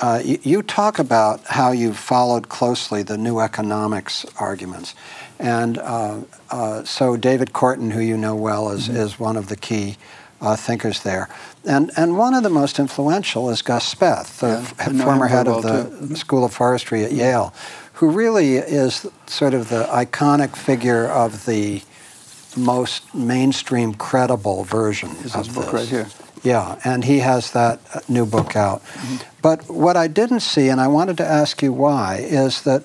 [0.00, 4.96] uh, you, you talk about how you followed closely the new economics arguments.
[5.38, 9.56] And uh, uh, so David Korten, who you know well, is, is one of the
[9.56, 9.98] key
[10.40, 11.28] uh, thinkers there.
[11.64, 15.46] And, and one of the most influential is Gus Speth, the Yeah, f- former head
[15.46, 16.16] of the too.
[16.16, 17.54] School of Forestry at Yale,
[18.02, 21.80] who really is sort of the iconic figure of the
[22.56, 25.72] most mainstream credible version Is of this book this.
[25.72, 26.08] right here?
[26.42, 28.82] Yeah, and he has that uh, new book out.
[28.82, 29.16] Mm-hmm.
[29.40, 32.82] But what I didn't see, and I wanted to ask you why, is that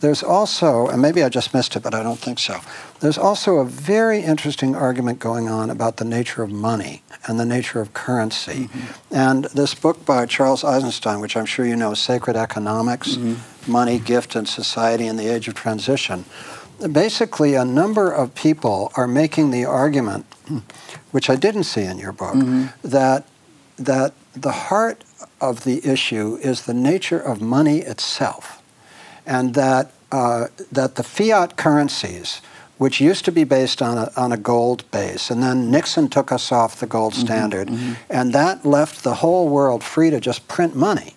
[0.00, 2.60] there's also, and maybe I just missed it, but I don't think so.
[3.00, 7.46] There's also a very interesting argument going on about the nature of money and the
[7.46, 8.68] nature of currency.
[8.68, 9.14] Mm-hmm.
[9.14, 13.57] And this book by Charles Eisenstein, which I'm sure you know, Sacred Economics mm-hmm.
[13.68, 16.24] Money, Gift, and Society in the Age of Transition.
[16.92, 20.26] Basically, a number of people are making the argument,
[21.10, 22.66] which I didn't see in your book, mm-hmm.
[22.88, 23.26] that,
[23.76, 25.04] that the heart
[25.40, 28.62] of the issue is the nature of money itself
[29.28, 32.40] and that uh, that the fiat currencies,
[32.78, 36.32] which used to be based on a, on a gold base, and then Nixon took
[36.32, 37.26] us off the gold mm-hmm.
[37.26, 37.92] standard, mm-hmm.
[38.08, 41.14] and that left the whole world free to just print money.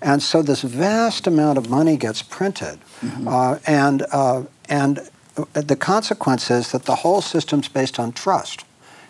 [0.00, 2.78] And so this vast amount of money gets printed,
[3.26, 5.08] uh, and uh, and
[5.52, 8.64] the consequence is that the whole system's based on trust.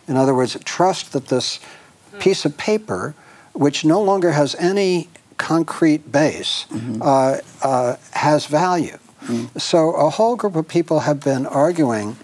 [0.08, 1.60] In other words, trust that this
[2.18, 3.14] piece of paper,
[3.52, 6.66] which no longer has any concrete base,
[7.00, 8.98] uh, uh, has value.
[9.56, 12.16] So a whole group of people have been arguing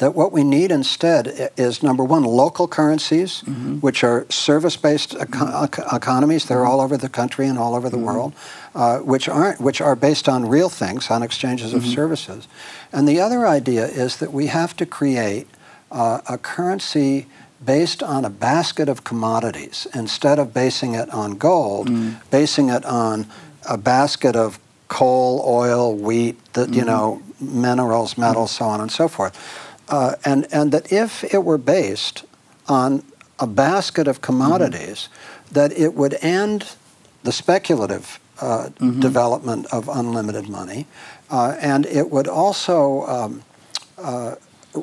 [0.00, 3.76] that what we need instead is number one, local currencies, mm-hmm.
[3.80, 5.64] which are service based eco- mm-hmm.
[5.64, 6.46] eco- economies.
[6.46, 6.70] They're mm-hmm.
[6.70, 8.32] all over the country and all over the world,
[8.74, 12.48] uh, which, aren't, which are based on real things, on exchanges of services.
[12.92, 15.46] And the other idea is that we have to create
[15.92, 17.26] uh, a currency
[17.62, 22.16] based on a basket of commodities instead of basing it on gold, mm.
[22.30, 23.26] basing it on
[23.68, 29.08] a basket of coal, oil, wheat, that you know, minerals, metals, so on and so
[29.08, 29.36] forth.
[29.90, 32.24] Uh, and and that if it were based
[32.68, 33.02] on
[33.38, 35.08] a basket of commodities,
[35.50, 36.74] that it would end
[37.24, 40.86] the speculative uh, development of unlimited money,
[41.30, 43.42] uh, and it would also um,
[43.98, 44.36] uh,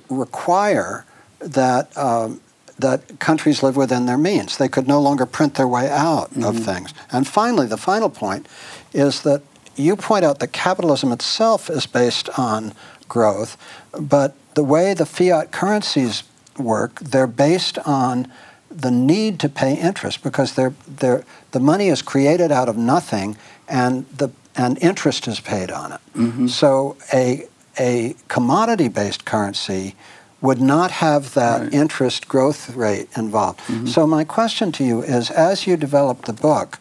[0.10, 1.06] require
[1.40, 2.42] that um,
[2.78, 4.58] that countries live within their means.
[4.58, 6.94] They could no longer print their way out of things.
[7.12, 8.48] And finally, the final point
[8.94, 9.42] is that
[9.76, 12.74] you point out that capitalism itself is based on
[13.08, 13.58] growth,
[14.00, 16.24] but the way the fiat currencies
[16.58, 18.28] work, they're based on
[18.72, 23.38] the need to pay interest because they're, they're, the money is created out of nothing
[23.68, 26.02] and, the, and interest is paid on it.
[26.16, 26.48] Mm-hmm.
[26.48, 27.46] So a,
[27.80, 29.94] a commodity based currency
[30.42, 31.74] would not have that Right.
[31.74, 33.60] interest growth rate involved.
[33.60, 33.86] Mm-hmm.
[33.86, 36.80] So my question to you is as you developed the book,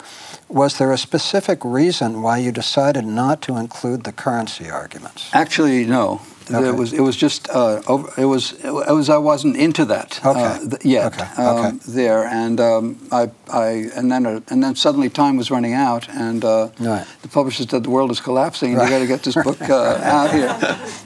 [0.48, 5.28] was there a specific reason why you decided not to include the currency arguments?
[5.34, 6.22] Actually, no.
[6.50, 6.68] Okay.
[6.68, 6.92] It was.
[6.92, 7.48] It was just.
[7.50, 8.52] Uh, over, it was.
[8.64, 9.08] It was.
[9.10, 11.12] I wasn't into that uh, th- yet.
[11.12, 11.42] Okay.
[11.42, 11.76] Um, Okay.
[11.88, 13.30] There and um, I.
[13.52, 17.06] I and then uh, and then suddenly time was running out and uh, Right.
[17.22, 18.86] the publisher said the world is collapsing and Right.
[18.90, 20.54] you got to get this book uh, out here.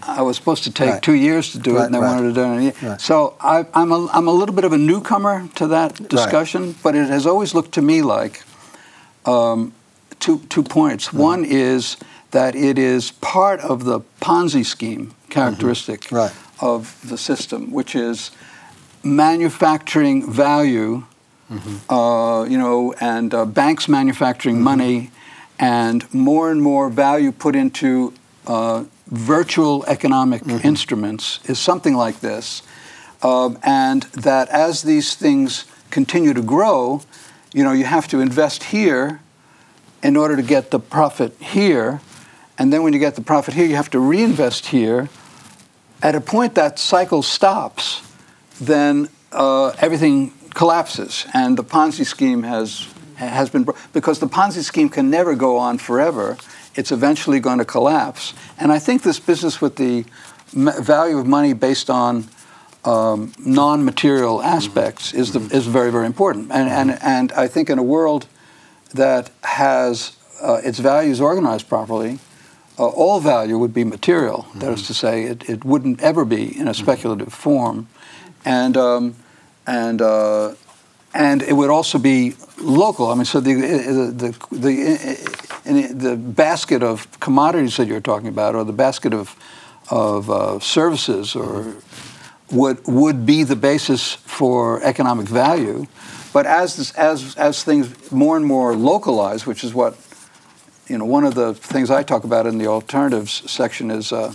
[0.03, 1.03] I was supposed to take Right.
[1.03, 2.99] two years to do it and they wanted to do it in a year.
[2.99, 6.95] So I, I'm a, I'm a little bit of a newcomer to that discussion, but
[6.95, 8.43] it has always looked to me like
[9.27, 9.73] um,
[10.19, 11.09] two, two points.
[11.09, 11.19] Mm-hmm.
[11.19, 11.97] One is
[12.31, 16.17] that it is part of the Ponzi scheme characteristic Mm-hmm.
[16.17, 16.33] Right.
[16.61, 18.31] of the system, which is
[19.03, 21.05] manufacturing value,
[21.51, 21.93] Mm-hmm.
[21.93, 25.11] uh, you know, and uh, banks manufacturing money,
[25.59, 28.13] and more and more value put into
[28.47, 30.65] uh, virtual economic Mm-hmm.
[30.67, 32.63] instruments is something like this.
[33.23, 37.03] Um, and that as these things continue to grow,
[37.53, 39.21] you know, you have to invest here
[40.03, 42.01] in order to get the profit here.
[42.59, 45.09] And then when you get the profit here, you have to reinvest here.
[46.03, 48.01] At a point that cycle stops,
[48.59, 54.89] then uh, everything collapses, and the Ponzi scheme has has been because the Ponzi scheme
[54.89, 56.39] can never go on forever.
[56.75, 60.07] It's eventually going to collapse, and I think this business with the
[60.55, 62.29] value of money based on
[62.85, 67.79] um, non-material aspects is the, is very very important, and and and I think in
[67.79, 68.27] a world
[68.95, 72.19] that has uh, its values organized properly,
[72.81, 74.47] uh, all value would be material.
[74.55, 77.89] That is to say, it, it wouldn't ever be in a speculative form,
[78.45, 79.15] and um,
[79.67, 80.55] and uh,
[81.13, 83.11] and it would also be local.
[83.11, 84.73] I mean, so the the the
[85.65, 89.37] the, the basket of commodities that you're talking about, or the basket of
[89.91, 91.75] of uh, services, or
[92.51, 95.87] would would be the basis for economic value.
[96.33, 99.99] But as this, as as things more and more localize, which is what
[100.91, 104.35] you know, one of the things I talk about in the alternatives section is uh,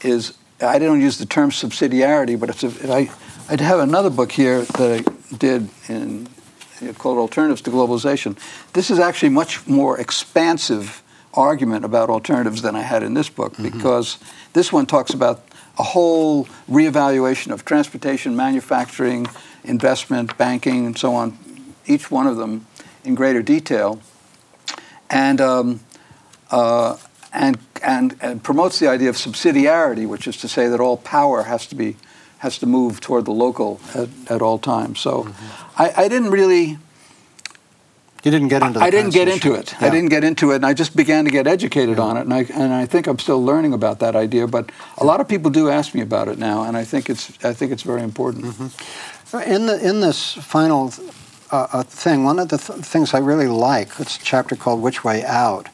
[0.00, 3.10] is I don't use the term subsidiarity, but it's a, I
[3.48, 6.28] I have another book here that I did in
[6.98, 8.36] called Alternatives to Globalization.
[8.72, 11.00] This is actually much more expansive
[11.32, 13.76] argument about alternatives than I had in this book mm-hmm.
[13.76, 14.18] because
[14.52, 15.44] this one talks about
[15.78, 19.28] a whole reevaluation of transportation, manufacturing,
[19.62, 21.38] investment, banking, and so on,
[21.86, 22.66] each one of them
[23.04, 24.00] in greater detail,
[25.10, 25.80] and um,
[26.54, 26.96] uh,
[27.32, 31.42] and, and and promotes the idea of subsidiarity, which is to say that all power
[31.42, 31.96] has to be
[32.38, 35.00] has to move toward the local at, at all times.
[35.00, 35.82] So, mm-hmm.
[35.82, 36.78] I, I didn't really
[38.24, 38.80] you didn't get into.
[38.80, 39.72] I didn't get into it.
[39.72, 39.86] Yeah.
[39.86, 42.04] I didn't get into it, and I just began to get educated yeah.
[42.04, 44.46] on it, and I and I think I'm still learning about that idea.
[44.46, 47.44] But a lot of people do ask me about it now, and I think it's
[47.44, 48.44] I think it's very important.
[48.46, 49.52] Mm-hmm.
[49.52, 50.92] In the in this final
[51.50, 54.80] uh, uh, thing, one of the th- things I really like, it's a chapter called
[54.80, 55.68] "Which Way Out,"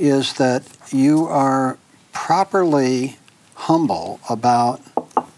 [0.00, 1.78] is that you are
[2.12, 3.16] properly
[3.54, 4.80] humble about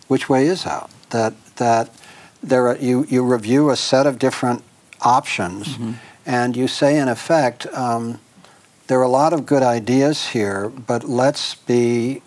[0.08, 0.90] which way is out.
[1.10, 1.94] That that
[2.42, 4.62] there are, you you review a set of different
[5.02, 5.68] options.
[5.68, 5.92] Mm-hmm
[6.24, 8.20] and you say, in effect, um,
[8.86, 12.22] there are a lot of good ideas here, but let's be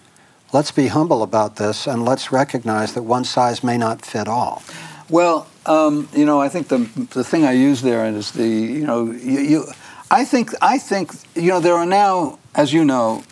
[0.54, 4.64] let's be humble about this and let's recognize that one size may not fit all.
[5.10, 6.78] Well, um, you know, I think the
[7.14, 9.64] the thing I use there is the you know you, you
[10.12, 13.24] I think I think you know there are now, as you know,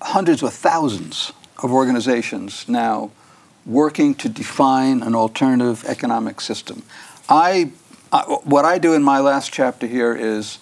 [0.00, 3.10] hundreds or thousands of organizations now
[3.64, 6.82] working to define an alternative economic system.
[7.28, 7.72] I
[8.44, 10.58] what I do in my last chapter here is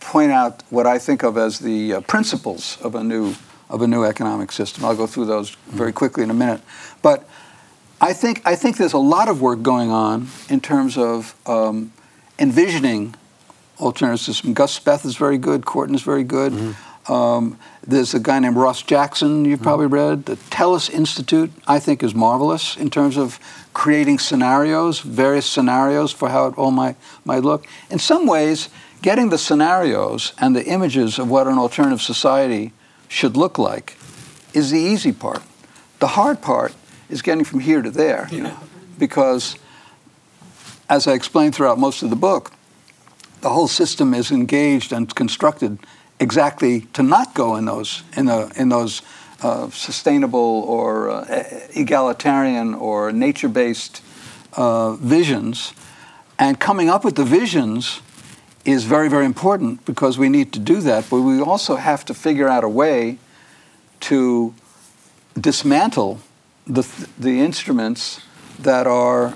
[0.00, 3.34] point out what I think of as the uh, principles of a new
[3.68, 4.84] of a new economic system.
[4.84, 6.60] I'll go through those very quickly in a minute,
[7.02, 7.28] but
[8.00, 11.92] I think I think there's a lot of work going on in terms of um,
[12.38, 13.14] envisioning
[13.80, 14.54] alternative system.
[14.54, 15.62] Gus Speth is very good.
[15.62, 16.52] Korten is very good.
[16.52, 17.12] Mm-hmm.
[17.12, 19.64] Um, there's a guy named Ross Jackson you've mm-hmm.
[19.64, 20.26] probably read.
[20.26, 23.38] The Tellus Institute I think is marvelous in terms of
[23.72, 27.66] creating scenarios, various scenarios for how it all might, might look.
[27.90, 28.68] In some ways,
[29.00, 32.72] getting the scenarios and the images of what an alternative society
[33.08, 33.96] should look like
[34.52, 35.42] is the easy part.
[36.00, 36.74] The hard part
[37.08, 38.58] is getting from here to there, you know,
[38.98, 39.56] because
[40.90, 42.52] as I explained throughout most of the book,
[43.40, 45.78] the whole system is engaged and constructed
[46.20, 49.02] exactly to not go in those in, the, in those
[49.42, 51.24] uh, sustainable or uh,
[51.74, 54.02] egalitarian or nature based
[54.54, 55.72] uh, visions.
[56.38, 58.00] And coming up with the visions
[58.64, 62.14] is very, very important because we need to do that, but we also have to
[62.14, 63.18] figure out a way
[64.00, 64.54] to
[65.40, 66.20] dismantle
[66.66, 66.86] the,
[67.18, 68.20] the instruments
[68.58, 69.34] that are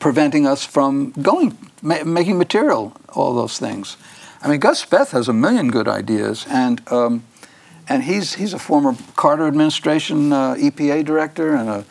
[0.00, 3.96] preventing us from going, ma- making material, all those things.
[4.40, 7.24] I mean, Gus Speth has a million good ideas, and um,
[7.88, 11.84] and he's he's a former Carter administration uh, EPA director and a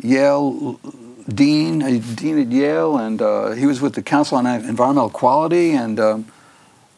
[0.00, 0.80] Yale
[1.28, 5.72] dean, a dean at Yale, and uh, he was with the Council on Environmental Quality,
[5.72, 6.26] and um,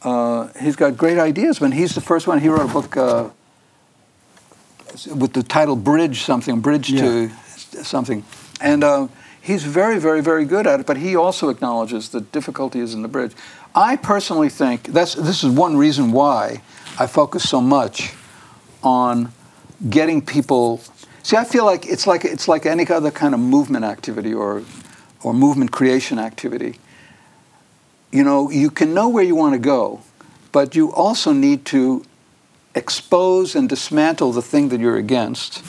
[0.03, 1.59] uh, he's got great ideas.
[1.59, 2.41] But he's the first one.
[2.41, 3.31] He wrote a book uh,
[5.15, 7.01] with the title "Bridge Something," "Bridge yeah.
[7.01, 8.25] to Something,"
[8.61, 9.09] and uh,
[9.45, 10.87] he's very, very, very good at it.
[10.87, 13.33] But he also acknowledges the difficulty is in the bridge.
[13.75, 16.63] I personally think that's this is one reason why
[16.99, 18.15] I focus so much
[18.83, 19.33] on
[19.89, 20.81] getting people.
[21.23, 24.63] See, I feel like it's like it's like any other kind of movement activity or
[25.23, 26.79] or movement creation activity.
[28.11, 30.01] You know, you can know where you want to go,
[30.53, 32.05] but you also need to
[32.75, 35.63] expose and dismantle the thing that you're against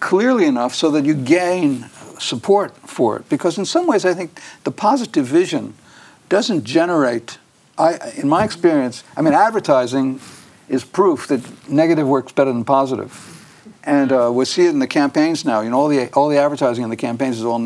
[0.00, 1.88] clearly enough so that you gain
[2.22, 3.28] support for it.
[3.28, 5.74] Because in some ways, I think the positive vision
[6.28, 7.38] doesn't generate.
[7.76, 10.20] I, in my experience, I mean, advertising
[10.68, 12.64] is proof that negative works better than.
[13.84, 15.60] And uh, we see it in the campaigns now.
[15.60, 17.58] You know, all the, all the advertising in the campaigns is all.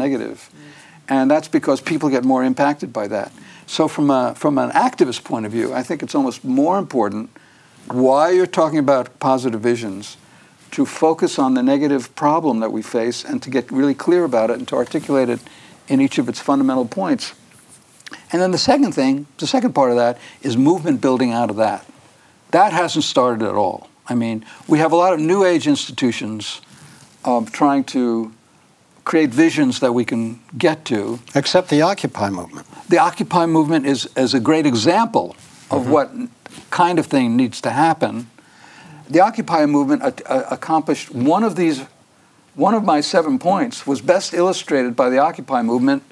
[1.09, 3.33] And that's because people get more impacted by that.
[3.67, 7.31] So, from, a, from an activist point of view, I think it's almost more important
[7.89, 10.17] why you're talking about positive visions
[10.77, 14.51] to focus on the negative problem that we face and to get really clear about
[14.51, 15.41] it and to articulate it
[15.89, 17.33] in each of its fundamental points.
[18.31, 21.57] And then the second thing, the second part of that, is movement building out of
[21.57, 21.87] that.
[22.51, 23.89] That hasn't started at all.
[24.07, 26.61] I mean, we have a lot of new age institutions
[27.25, 28.35] um, trying to
[29.05, 31.21] create visions that we can get to.
[31.35, 32.67] Except the Occupy movement.
[32.91, 35.37] The Occupy movement is, is a great example
[35.71, 35.91] of mm-hmm.
[35.91, 36.11] what
[36.71, 38.29] kind of thing needs to happen.
[39.09, 41.83] The Occupy movement a- a- uh, accomplished one of these,
[42.55, 46.03] one of my seven points was best illustrated by the Occupy movement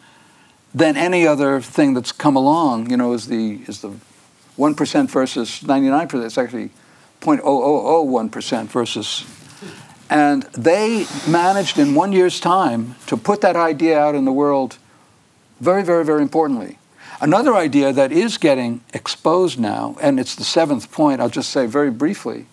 [0.74, 2.90] than any other thing that's come along.
[2.90, 3.92] You know, is the is the
[4.56, 6.24] 1% versus 99%.
[6.24, 6.70] It's actually
[7.20, 9.24] 0.0001% versus.
[10.10, 14.76] And they managed in one year's time to put that idea out in the world
[15.60, 16.78] very, very, very importantly.
[17.20, 21.66] Another idea that is getting exposed now, and it's the seventh point, I'll just say
[21.66, 22.46] very briefly.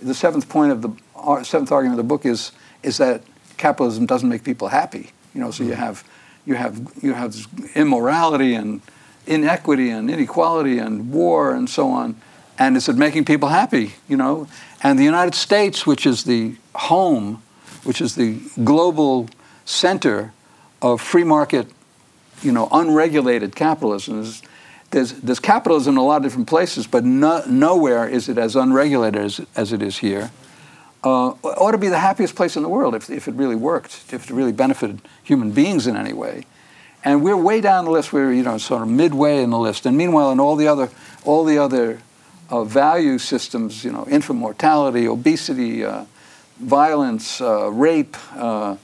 [0.00, 3.22] The seventh point of the uh, seventh argument of the book is, is that
[3.56, 5.10] capitalism doesn't make people happy.
[5.34, 5.76] You know, so you mm.
[5.76, 6.04] have,
[6.44, 7.34] you have, you have
[7.74, 8.80] immorality and
[9.26, 12.16] inequity and inequality and war and so on.
[12.58, 13.94] And is it making people happy?
[14.08, 14.48] You know,
[14.82, 17.42] and the United States, which is the home,
[17.84, 19.28] which is the global
[19.64, 20.32] center
[20.80, 21.66] of free market,
[22.42, 24.20] you know, unregulated capitalism.
[24.20, 24.42] Is,
[24.96, 28.56] there's, there's capitalism in a lot of different places, but no, nowhere is it as
[28.56, 30.30] unregulated as, as it is here.
[31.04, 34.04] Uh, ought to be the happiest place in the world if, if it really worked,
[34.10, 36.44] if it really benefited human beings in any way.
[37.04, 38.10] And we're way down the list.
[38.10, 39.84] We're you know sort of midway in the list.
[39.84, 40.88] And meanwhile, in all the other
[41.24, 42.00] all the other
[42.48, 46.06] uh, value systems, you know, infant mortality, obesity, uh,
[46.58, 48.16] violence, uh, rape.
[48.34, 48.76] Uh,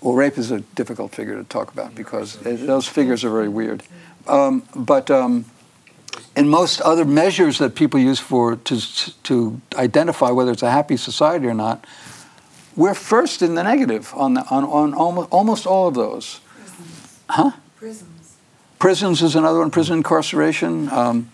[0.00, 3.82] well, rape is a difficult figure to talk about because those figures are very weird.
[4.28, 5.44] Um, but um,
[6.36, 8.80] in most other measures that people use for to
[9.24, 11.84] to identify whether it's a happy society or not,
[12.76, 16.40] we're first in the negative on the, on, on almost, almost all of those.
[16.54, 17.18] Prisons.
[17.28, 17.50] Huh?
[17.76, 18.36] Prisons.
[18.78, 19.70] Prisons is another one.
[19.70, 20.90] Prison incarceration.
[20.90, 21.30] Um,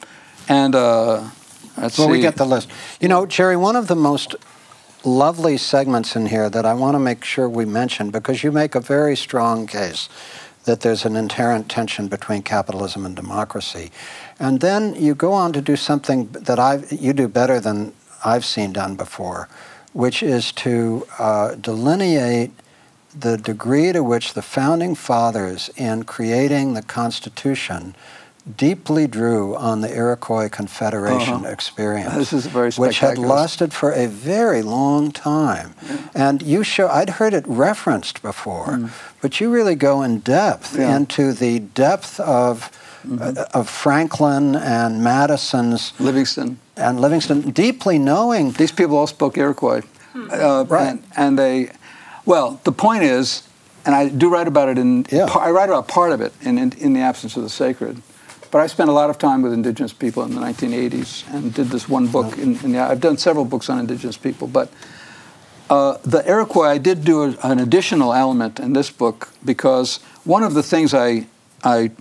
[0.48, 1.28] and uh,
[1.76, 2.12] let's well, see.
[2.12, 2.70] we get the list.
[3.00, 4.36] You know, Jerry, one of the most
[5.04, 8.76] lovely segments in here that I want to make sure we mention because you make
[8.76, 10.08] a very strong case
[10.64, 13.90] that there's an inherent tension between capitalism and democracy.
[14.38, 17.92] And then you go on to do something that I you do better than
[18.24, 19.48] I've seen done before,
[19.92, 22.52] which is to uh, delineate
[23.18, 27.94] the degree to which the founding fathers, in creating the Constitution,
[28.56, 31.48] deeply drew on the Iroquois Confederation Uh-huh.
[31.48, 35.74] experience, This is very which had lasted for a very long time.
[36.14, 38.90] And you show, I'd heard it referenced before,
[39.20, 40.78] but you really go in depth Mm.
[40.78, 40.84] Yeah.
[40.86, 40.96] Mm-hmm.
[40.96, 42.70] into the depth of,
[43.20, 46.58] uh, of Franklin and Madison's Livingston.
[46.76, 48.52] and Livingston, deeply knowing.
[48.52, 49.82] These people all spoke Iroquois.
[50.14, 50.88] Uh, Right.
[50.90, 51.70] And, and they,
[52.26, 53.42] well, the point is,
[53.86, 55.26] and I do write about it in, Yeah.
[55.26, 58.02] I write about part of it in, in, in The Absence of the Sacred.
[58.52, 61.68] But I spent a lot of time with indigenous people in the 1980s and did
[61.68, 62.36] this one book.
[62.36, 64.70] In, in the, I've done several books on indigenous people, but
[65.70, 70.42] uh, the Iroquois, I did do a, an additional element in this book because one
[70.42, 71.26] of the things I,
[71.64, 71.92] I,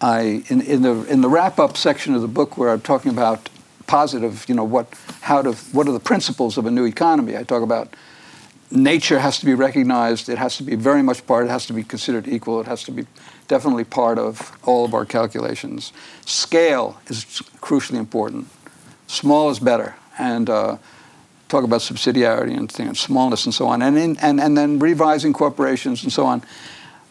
[0.00, 3.12] I in, in the in the wrap up section of the book where I'm talking
[3.12, 3.48] about
[3.86, 4.88] positive, you know, what
[5.20, 7.36] how to what are the principles of a new economy?
[7.36, 7.94] I talk about
[8.72, 10.28] nature has to be recognized.
[10.28, 11.46] It has to be very much part.
[11.46, 12.60] It has to be considered equal.
[12.60, 13.06] It has to be
[13.48, 15.92] definitely part of all of our calculations.
[16.24, 17.24] Scale is
[17.60, 18.48] crucially important.
[19.06, 20.76] Small is better, and uh,
[21.48, 25.32] talk about subsidiarity and things, smallness and so on, and, in, and and then revising
[25.32, 26.42] corporations and so on.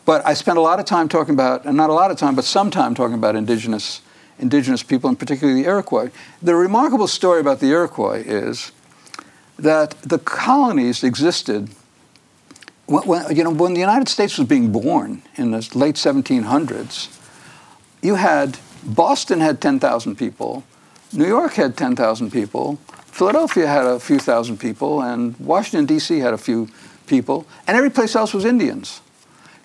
[0.06, 2.36] But I spent a lot of time talking about, and not a lot of time,
[2.36, 4.02] but some time talking about indigenous
[4.40, 6.10] indigenous people, and particularly the Iroquois.
[6.42, 8.72] The remarkable story about the Iroquois is
[9.58, 11.70] that the colonies existed
[12.86, 17.20] when, you know, when the United States was being born in the late 1700s,
[18.02, 20.64] you had Boston had 10,000 people,
[21.14, 22.78] New York had 10,000 people,
[23.14, 26.20] Philadelphia had a few thousand people, and Washington, D.C.
[26.20, 26.68] had a few
[27.06, 29.02] people, and every place else was Indians.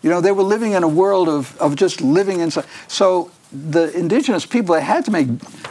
[0.03, 2.67] You know, they were living in a world of, of just living inside.
[2.87, 5.29] So the indigenous people, they had to make,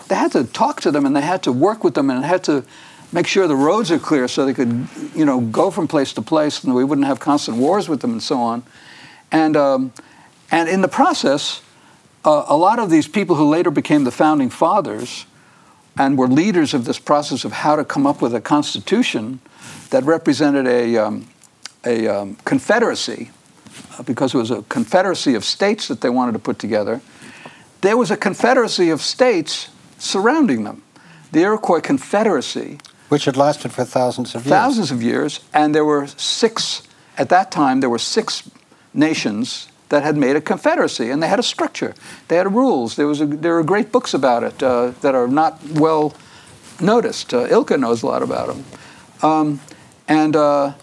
[0.08, 2.44] they had to talk to them and they had to work with them and had
[2.46, 2.66] to
[3.12, 6.22] make sure the roads are clear so they could, you know, go from place to
[6.22, 8.64] place and we wouldn't have constant wars with them and so on.
[9.32, 9.94] And, um,
[10.52, 11.62] and in the process,
[12.26, 15.26] uh, a lot of these people who later became the founding fathers
[15.98, 19.40] and were leaders of this process of how to come up with a constitution
[19.90, 21.28] that represented a, um,
[21.86, 23.32] a um, confederacy,
[23.98, 27.02] uh, because it was a confederacy of states that they wanted to put together.
[27.82, 30.84] There was a confederacy of states surrounding them.
[31.32, 32.80] The Iroquois Confederacy,
[33.10, 34.50] Which had lasted for thousands of years.
[34.50, 36.84] thousands of years, and there were six,
[37.18, 38.50] at that time, there were six
[38.94, 41.94] nations that had made a confederacy, and they had a structure.
[42.28, 42.96] They had rules.
[42.96, 46.14] There, was a, there are great books about it uh, that are not well
[46.82, 47.34] noticed.
[47.34, 48.66] Uh, Ilka knows a lot about them.
[49.22, 49.62] Um,
[50.08, 50.74] and uh,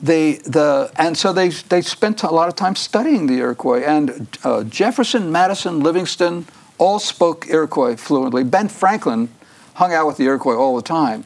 [0.00, 3.82] they, the, and so they, they spent a lot of time studying the Iroquois.
[3.82, 6.46] And uh, Jefferson, Madison, Livingston
[6.78, 8.44] all spoke Iroquois fluently.
[8.44, 9.28] Ben Franklin
[9.74, 11.24] hung out with the Iroquois all the time.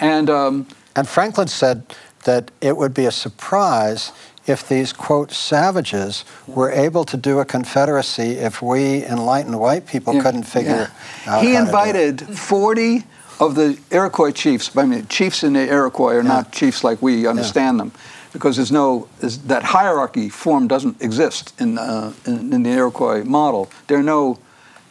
[0.00, 0.66] And um,
[0.96, 1.82] And Franklin said
[2.24, 4.12] that it would be a surprise
[4.46, 10.14] if these, quote, savages were able to do a confederacy if we enlightened white people
[10.14, 10.90] Yeah, couldn't figure
[11.26, 11.34] yeah.
[11.34, 11.66] out He how to do it.
[11.66, 13.04] invited 40
[13.40, 16.34] of the Iroquois chiefs, I mean, chiefs in the Iroquois are Yeah.
[16.34, 17.90] not chiefs like we understand them,
[18.32, 23.24] because there's no there's, that hierarchy form doesn't exist in, uh, in in the Iroquois
[23.24, 23.68] model.
[23.86, 24.38] There are no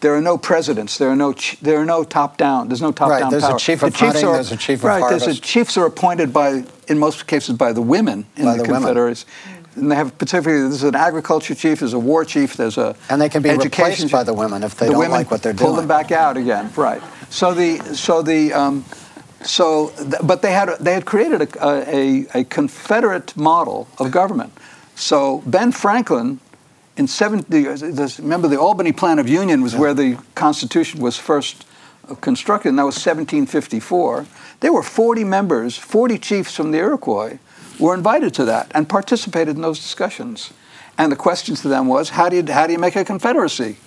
[0.03, 0.97] there are no presidents.
[0.97, 2.67] There are no there are no top down.
[2.67, 3.31] There's no top Right, down.
[3.31, 3.59] there's a power.
[3.59, 4.99] chief The of chiefs hunting, are- there's a chief of right.
[5.09, 5.43] There's a harvest.
[5.43, 8.97] chiefs are appointed by in most cases by the women in By the, the women.
[9.75, 13.19] And they have particularly there's an agriculture chief, there's a war chief, there's a And
[13.21, 15.67] they can be replaced by the women if they the don't like what they're pull
[15.67, 15.69] doing.
[15.69, 16.69] Pull them back out again.
[16.75, 17.01] Right.
[17.29, 18.83] So the so the um,
[19.41, 21.47] so th- but they had they had created a,
[21.99, 24.51] a a Confederate model of government.
[24.95, 26.39] So Ben Franklin.
[26.95, 31.65] In 70, this- remember the Albany Plan of Union was where the Constitution was first
[32.09, 34.25] uh, constructed, and that was 1754.
[34.59, 37.39] There were 40 members, 40 chiefs from the Iroquois
[37.79, 40.53] were invited to that and participated in those discussions.
[40.97, 43.77] And the question to them was, how do you, how do you make a confederacy?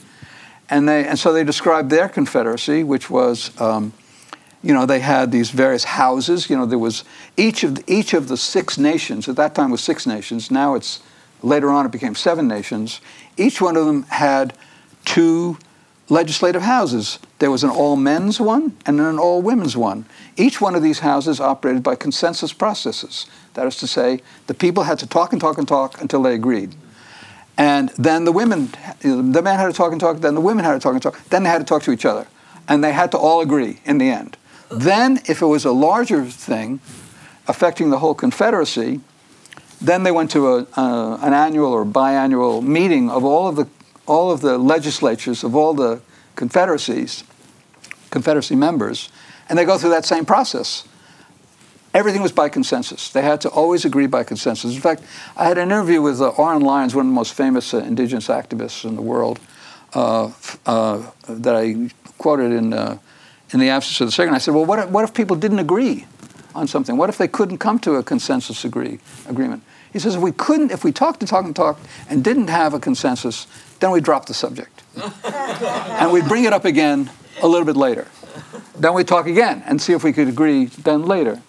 [0.69, 3.93] And, they, and so they described their confederacy, which was, um,
[4.63, 6.51] you know, they had these various houses.
[6.51, 7.05] You know, there was
[7.37, 9.29] each of the, each of the six nations.
[9.29, 10.51] At that time, it was six nations.
[10.51, 11.01] Now it's
[11.43, 13.01] later on it became seven nations.
[13.37, 14.57] Each one of them had
[15.05, 15.59] two
[16.09, 17.19] legislative houses.
[17.39, 20.07] There was an all men's one and an all women's one.
[20.37, 23.27] Each one of these houses operated by consensus processes.
[23.55, 26.35] That is to say, the people had to talk and talk and talk until they
[26.35, 26.75] agreed.
[27.59, 28.71] And then the women,
[29.01, 31.19] the men had to talk and talk, then the women had to talk and talk,
[31.31, 32.27] then they had to talk to each other.
[32.69, 34.37] And they had to all agree in the end.
[34.71, 36.81] Then, if it was a larger thing
[37.47, 39.01] affecting the whole Confederacy,
[39.81, 43.69] then they went to a, uh, an annual or biannual meeting of all of the
[44.07, 46.01] all of the legislatures of all the
[46.37, 47.25] confederacies,
[48.11, 49.11] Confederacy members,
[49.49, 50.87] and they go through that same process.
[51.93, 53.11] Everything was by consensus.
[53.11, 54.75] They had to always agree by consensus.
[54.75, 55.03] In fact,
[55.37, 58.29] I had an interview with uh, Oren Lyons, one of the most famous uh, indigenous
[58.29, 59.41] activists in the world,
[59.95, 60.31] uh,
[60.67, 62.99] uh, that I quoted in, uh,
[63.53, 64.35] in the absence of the sacred.
[64.35, 66.07] I said, well, what if, what if people didn't agree
[66.57, 66.97] on something?
[66.97, 68.99] What if they couldn't come to a consensus agree,
[69.29, 69.63] agreement?
[69.93, 72.75] He says, if we couldn't, if we talked and talked and talked and didn't have
[72.75, 73.47] a consensus,
[73.81, 74.83] then we drop the subject.
[75.25, 77.11] and we'd bring it up again
[77.43, 78.07] a little bit later.
[78.79, 81.41] Then we'd talk again and see if we could agree then later.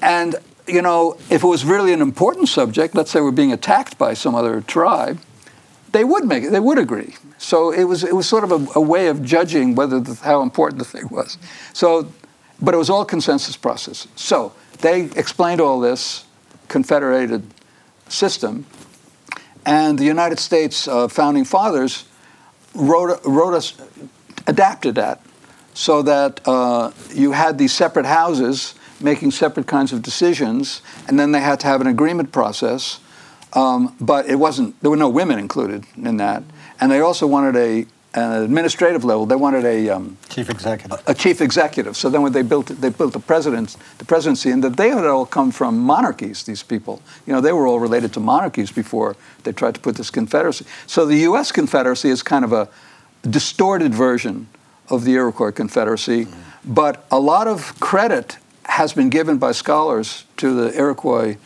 [0.00, 3.98] And, you know, if it was really an important subject, let's say we're being attacked
[3.98, 5.20] by some other tribe,
[5.92, 7.16] they would make it, they would agree.
[7.38, 10.42] So it was, it was sort of a, a way of judging whether the, how
[10.42, 11.36] important the thing was.
[11.72, 12.12] So,
[12.60, 14.06] but it was all consensus process.
[14.16, 16.24] So they explained all this
[16.68, 17.42] confederated
[18.08, 18.66] system,
[19.66, 22.04] and the United States uh, founding fathers
[22.74, 23.74] wrote, wrote us,
[24.46, 25.22] adapted that
[25.74, 31.32] so that uh, you had these separate houses making separate kinds of decisions, and then
[31.32, 33.00] they had to have an agreement process.
[33.52, 36.42] Um, but it wasn't, there were no women included in that.
[36.80, 41.00] And they also wanted a, an administrative level, they wanted a, um, Chief executive.
[41.06, 41.96] a chief executive.
[41.96, 43.18] So then when they built, they built the,
[43.98, 47.00] the presidency, and that they had all come from monarchies, these people.
[47.26, 50.64] You know, they were all related to monarchies before they tried to put this confederacy.
[50.86, 51.52] So the U.S.
[51.52, 52.68] Confederacy is kind of a
[53.28, 54.48] distorted version
[54.88, 56.26] of the Iroquois Confederacy,
[56.64, 61.36] but a lot of credit has been given by scholars to the Iroquois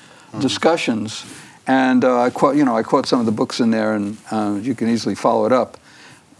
[0.40, 1.24] discussions.
[1.66, 4.16] And uh, I quote, you know, I quote some of the books in there, and
[4.30, 5.78] uh, you can easily follow it up.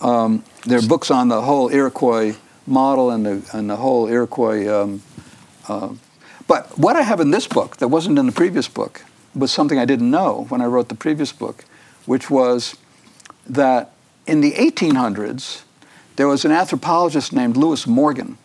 [0.00, 2.36] Um, there are books on the whole Iroquois
[2.66, 4.68] model and the and the whole Iroquois.
[4.68, 5.02] Um,
[5.68, 5.94] uh,
[6.46, 9.78] but what I have in this book that wasn't in the previous book was something
[9.78, 11.64] I didn't know when I wrote the previous book,
[12.06, 12.76] which was
[13.46, 13.92] that
[14.26, 15.62] in the 1800s
[16.16, 18.38] there was an anthropologist named Lewis Morgan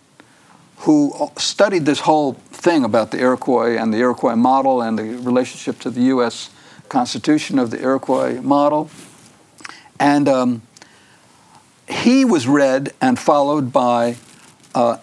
[0.79, 5.79] who studied this whole thing about the Iroquois and the Iroquois model and the relationship
[5.79, 6.49] to the U.S.
[6.87, 8.89] Constitution of the Iroquois model.
[9.99, 10.61] And um,
[11.89, 14.15] he was read and followed by
[14.75, 14.97] uh,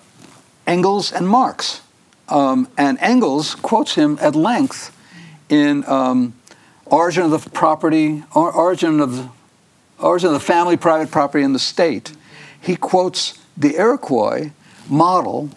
[0.66, 1.82] Engels and Marx.
[2.28, 4.96] Um, and Engels quotes him at length
[5.48, 6.34] in um,
[6.86, 9.28] Origin of the Property, or Origin of the,
[9.98, 12.12] Origin of the Family, Private Property, and the State.
[12.60, 14.50] He quotes the Iroquois
[14.88, 15.50] model,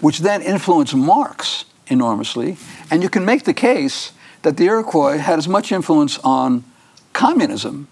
[0.00, 2.56] which then influenced Marx enormously.
[2.90, 6.64] And you can make the case that the Iroquois had as much influence on
[7.12, 7.88] communism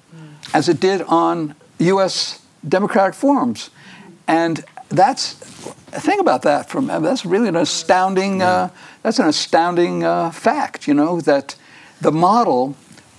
[0.53, 2.44] as it did on U.S.
[2.69, 3.71] democratic forms.
[4.27, 5.35] And that's
[6.01, 6.69] think about that.
[6.69, 8.43] From that's really an astounding.
[8.43, 8.71] Uh,
[9.03, 10.89] that's an astounding uh, fact.
[10.89, 11.57] You know that
[12.01, 12.77] the model,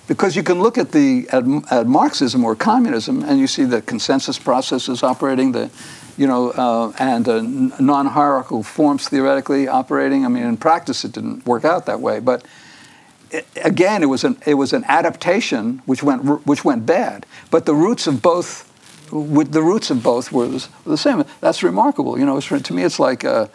[0.08, 3.82] because you can look at the at, at Marxism or communism, and you see the
[3.82, 5.70] consensus processes operating, the
[6.16, 7.42] you know, uh, and uh,
[7.78, 10.24] non-hierarchical forms theoretically operating.
[10.24, 12.44] I mean, in practice, it didn't work out that way, but
[13.30, 17.26] it, again, it was an it was an adaptation which went which went bad.
[17.50, 18.72] But the roots of both
[19.10, 20.46] with the roots of both were
[20.84, 21.24] the, same.
[21.40, 22.18] That's remarkable.
[22.18, 23.24] You know, to me, it's like.
[23.24, 23.48] Uh,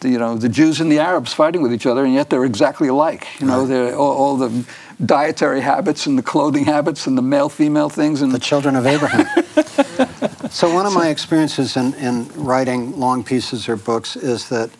[0.00, 2.46] the, you know, the Jews and the Arabs fighting with each other, and yet they're
[2.46, 3.26] exactly alike.
[3.38, 4.64] You know, they're all, all, the
[5.04, 9.26] dietary habits and the clothing habits and the male-female things and the children of Abraham.
[10.50, 14.70] so one of my experiences in, in writing long pieces or books is that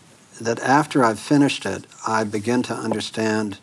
[0.41, 3.59] that after I've finished it, I begin to understand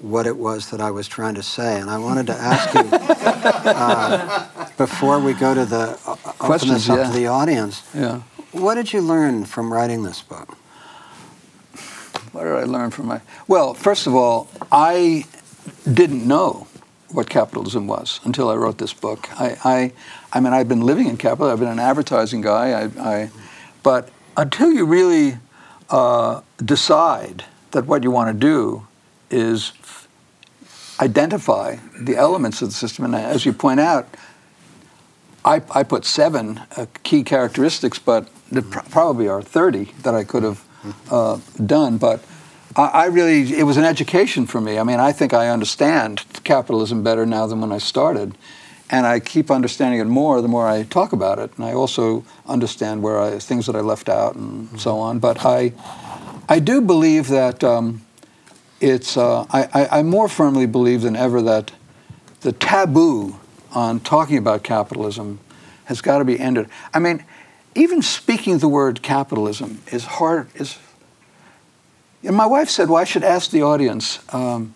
[0.00, 1.80] what it was that I was trying to say.
[1.80, 2.80] And I wanted to ask you
[3.70, 7.06] uh, before we go to the uh, questions up yeah.
[7.06, 7.82] to the audience.
[7.94, 8.22] Yeah.
[8.50, 10.56] What did you learn from writing this book?
[12.32, 13.20] What did I learn from my?
[13.46, 15.24] Well, first of all, I
[16.00, 16.66] didn't know
[17.12, 19.28] what capitalism was until I wrote this book.
[19.40, 19.92] I, I,
[20.32, 21.48] I mean, I've been living in capital.
[21.48, 22.72] I've been an advertising guy.
[22.82, 23.30] I, I
[23.84, 25.38] but until you really
[25.90, 28.86] uh, decide that what you want to do
[29.30, 29.72] is
[30.98, 34.08] identify the elements of the system, and as you point out,
[35.44, 40.24] I, I put seven uh, key characteristics, but there pr- probably are 30 that I
[40.24, 40.64] could have
[41.10, 41.98] uh, done.
[41.98, 42.24] But
[42.76, 44.78] I, I, really, it was an education for me.
[44.78, 48.36] I mean, I think I understand capitalism better now than when I started.
[48.90, 51.50] And I keep understanding it more the more I talk about it.
[51.56, 54.76] And I also understand where I, things that I left out and mm-hmm.
[54.76, 55.18] so on.
[55.18, 55.72] But I,
[56.48, 58.02] I do believe that um,
[58.80, 61.72] it's, uh, I, I, I more firmly believe than ever that
[62.42, 63.40] the taboo
[63.74, 65.40] on talking about capitalism
[65.84, 66.68] has got to be ended.
[66.94, 67.24] I mean,
[67.74, 70.48] even speaking the word capitalism is hard.
[70.54, 70.78] Is
[72.22, 74.20] and my wife said, "Well, I should ask the audience.
[74.32, 74.74] Um,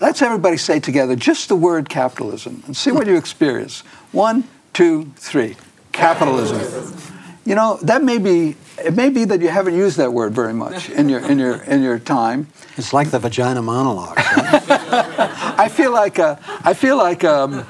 [0.00, 3.80] let's everybody say together just the word capitalism and see what you experience.
[4.12, 5.56] One, two, three.
[5.92, 6.96] Capitalism.
[7.44, 8.56] You know that may be.
[8.78, 11.62] It may be that you haven't used that word very much in your in your
[11.62, 12.48] in your time.
[12.76, 14.16] It's like the vagina monologue.
[14.16, 14.64] Right?
[15.58, 17.24] I feel like uh, I feel like.
[17.24, 17.66] Um,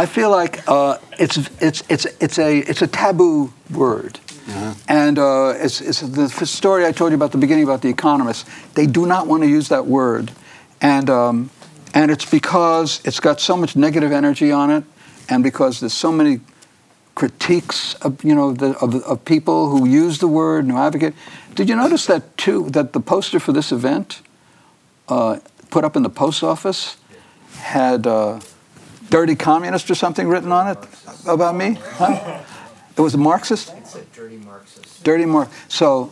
[0.00, 4.18] I feel like uh, it's, it's, it's, it's, a, it's a taboo word.
[4.48, 4.74] Uh-huh.
[4.88, 8.48] And uh, it's, it's the story I told you about the beginning about the economists.
[8.72, 10.32] They do not want to use that word.
[10.80, 11.50] And, um,
[11.92, 14.84] and it's because it's got so much negative energy on it,
[15.28, 16.40] and because there's so many
[17.14, 21.12] critiques of, you know, the, of, of people who use the word and advocate.
[21.54, 24.22] Did you notice that, too, that the poster for this event,
[25.08, 26.96] uh, put up in the post office,
[27.58, 28.40] had uh,
[29.10, 30.78] dirty communist or something written on it
[31.26, 31.78] about me?
[31.94, 32.42] Huh?
[32.96, 33.74] It was a Marxist?
[34.12, 35.04] dirty Marxist.
[35.04, 35.50] Dirty Marx.
[35.68, 36.10] So,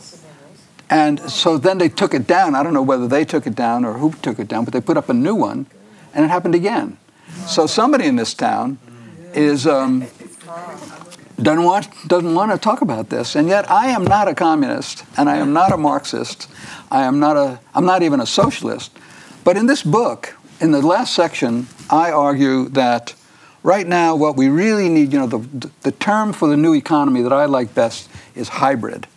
[0.89, 2.55] and so then they took it down.
[2.55, 4.81] I don't know whether they took it down or who took it down, but they
[4.81, 5.67] put up a new one,
[6.13, 6.97] and it happened again.
[7.47, 8.79] So somebody in this town
[9.33, 10.07] is um,
[11.41, 15.03] doesn't want doesn't want to talk about this, and yet I am not a communist,
[15.17, 16.49] and I am not a Marxist.
[16.91, 18.91] I am not a I'm not even a socialist.
[19.43, 23.13] But in this book, in the last section, I argue that
[23.63, 27.21] right now what we really need, you know, the, the term for the new economy
[27.21, 29.07] that I like best is hybrid.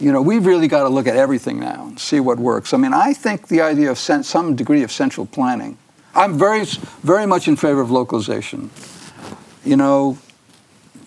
[0.00, 2.72] You know, we've really got to look at everything now and see what works.
[2.72, 5.76] I mean, I think the idea of some degree of central planning,
[6.14, 6.64] I'm very,
[7.02, 8.70] very much in favor of localization.
[9.64, 10.18] You know,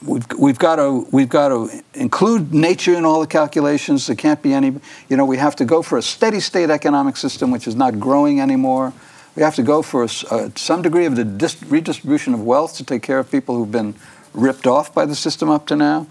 [0.06, 4.08] we've, we've got to we've got to include nature in all the calculations.
[4.08, 4.74] There can't be any.
[5.10, 7.99] You know, we have to go for a steady state economic system which is not
[7.99, 8.94] growing anymore.
[9.36, 12.84] We have to go for uh, some degree of the dis- redistribution of wealth to
[12.84, 13.95] take care of people who've been
[14.34, 16.08] ripped off by the system up to now.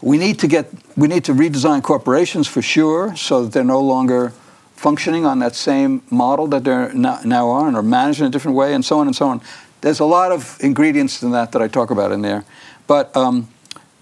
[0.00, 0.66] We need to get
[0.96, 4.32] we need to redesign corporations for sure, so that they're no longer
[4.74, 8.74] functioning on that same model that they're now on, or managed in a different way,
[8.74, 9.40] and so on and so on.
[9.80, 12.44] There's a lot of ingredients in that that I talk about in there,
[12.88, 13.48] but um,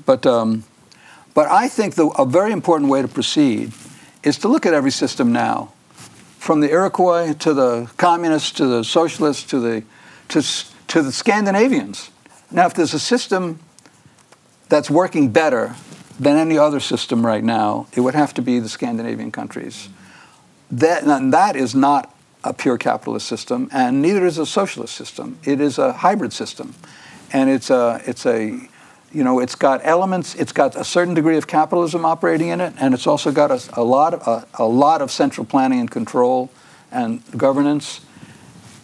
[0.06, 0.64] but um,
[1.34, 3.72] but I think the, a very important way to proceed
[4.22, 5.72] is to look at every system now
[6.40, 9.84] from the Iroquois to the communists to the socialists to the,
[10.28, 10.42] to,
[10.88, 12.10] to the Scandinavians.
[12.50, 13.58] Now, if there's a system
[14.70, 15.76] that's working better
[16.18, 19.90] than any other system right now, it would have to be the Scandinavian countries.
[20.70, 25.38] That, and that is not a pure capitalist system, and neither is a socialist system.
[25.44, 26.74] It is a hybrid system.
[27.34, 28.69] And it's a, it's a
[29.12, 32.74] you know, it's got elements, it's got a certain degree of capitalism operating in it,
[32.78, 35.90] and it's also got a, a lot, of, a, a, lot of central planning and
[35.90, 36.50] control
[36.92, 38.02] and governance.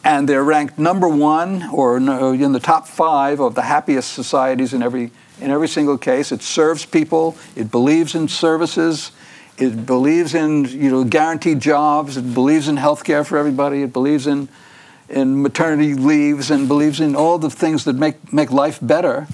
[0.02, 4.82] And they're ranked number one or in the top five of the happiest societies in
[4.82, 6.30] every, in every single case.
[6.30, 9.12] It serves people, it believes in services,
[9.58, 13.92] it believes in you know, guaranteed jobs, it believes in health care for everybody, it
[13.92, 14.48] believes in,
[15.08, 19.26] in maternity leaves, and believes in all the things that make, make life better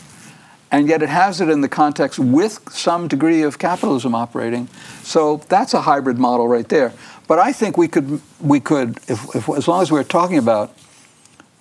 [0.72, 4.66] and yet it has it in the context with some degree of capitalism operating.
[5.02, 6.92] So that's a hybrid model right there.
[7.28, 10.74] But I think we could, we could if, if, as long as we're talking about,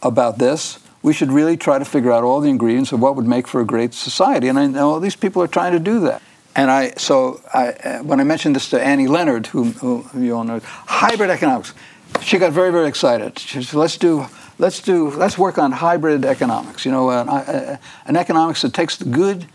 [0.01, 3.25] about this, we should really try to figure out all the ingredients of what would
[3.25, 4.47] make for a great society.
[4.47, 6.21] And I know these people are trying to do that.
[6.55, 10.21] And I, so I, uh, when I mentioned this to Annie Leonard, who, who, who
[10.21, 11.73] you all know, hybrid economics,
[12.21, 13.39] she got very, very excited.
[13.39, 14.25] She said, let's do,
[14.61, 16.85] let's do, let's work on hybrid economics.
[16.85, 19.47] You know, an, uh, an economics that takes the good,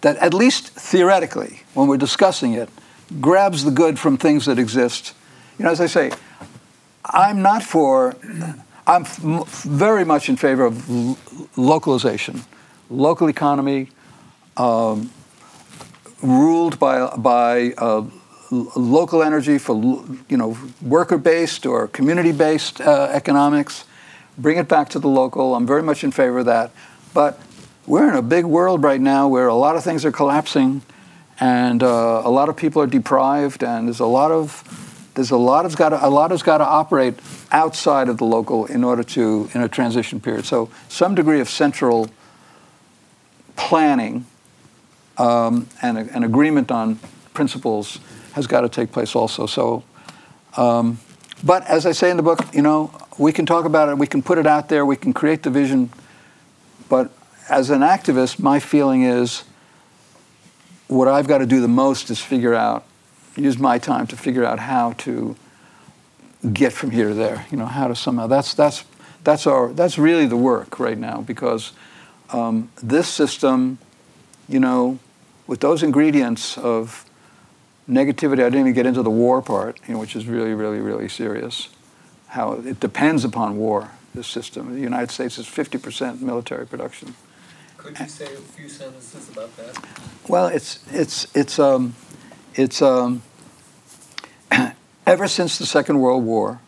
[0.00, 2.68] that at least theoretically, when we're discussing it,
[3.20, 5.14] grabs the good from things that exist.
[5.58, 6.10] You know, as I say,
[7.04, 8.16] I'm not for,
[8.86, 12.42] I'm very much in favor of localization,
[12.90, 13.90] local economy,
[14.56, 15.10] um,
[16.20, 18.02] ruled by by uh,
[18.50, 19.76] local energy for
[20.28, 23.84] you know worker-based or community-based uh, economics.
[24.38, 25.54] Bring it back to the local.
[25.54, 26.70] I'm very much in favor of that.
[27.14, 27.40] But
[27.86, 30.82] we're in a big world right now where a lot of things are collapsing,
[31.40, 35.36] and uh, a lot of people are deprived, and there's a lot of there's a
[35.36, 37.14] lot has got a lot has got to operate
[37.50, 40.44] outside of the local in order to in a transition period.
[40.44, 42.08] So some degree of central
[43.56, 44.26] planning
[45.16, 46.98] um, and an agreement on
[47.32, 47.98] principles
[48.32, 49.46] has got to take place also.
[49.46, 49.82] So,
[50.56, 50.98] um,
[51.42, 54.06] but as I say in the book, you know, we can talk about it, we
[54.06, 55.90] can put it out there, we can create the vision.
[56.88, 57.10] But
[57.48, 59.44] as an activist, my feeling is
[60.88, 62.84] what I've got to do the most is figure out,
[63.36, 65.36] use my time to figure out how to
[66.52, 67.46] get from here to there.
[67.50, 68.26] You know, how to somehow.
[68.26, 68.84] That's that's
[69.24, 71.72] that's our that's really the work right now because
[72.30, 73.78] um, this system,
[74.48, 74.98] you know,
[75.46, 77.04] with those ingredients of
[77.88, 80.80] negativity, I didn't even get into the war part, you know, which is really, really,
[80.80, 81.68] really serious.
[82.36, 84.74] How it depends upon war, this system.
[84.74, 87.14] The United States is 50% military production.
[87.78, 89.82] Could you say a few sentences about that?
[90.28, 91.94] Well, it's, it's, it's, um,
[92.54, 93.22] it's um,
[95.06, 96.60] ever since the Second World War,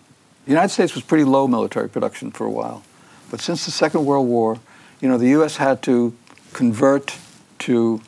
[0.47, 2.83] the United States was pretty low military production for a while.
[3.31, 4.59] But since the Second World War,
[5.03, 5.59] you know, the U.S.
[5.59, 6.17] had to
[6.55, 7.19] convert
[7.59, 8.01] to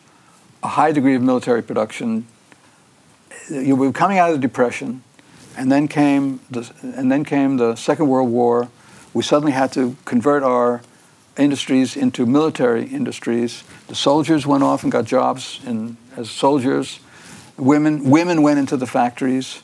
[0.63, 2.27] a high degree of military production.
[3.51, 5.03] We were coming out of the Depression,
[5.61, 8.71] and then came the, and then came the Second World War.
[9.13, 10.81] We suddenly had to convert our
[11.37, 13.63] industries into military industries.
[13.89, 17.01] The soldiers went off and got jobs in, as soldiers.
[17.59, 19.63] Women, women went into the factories.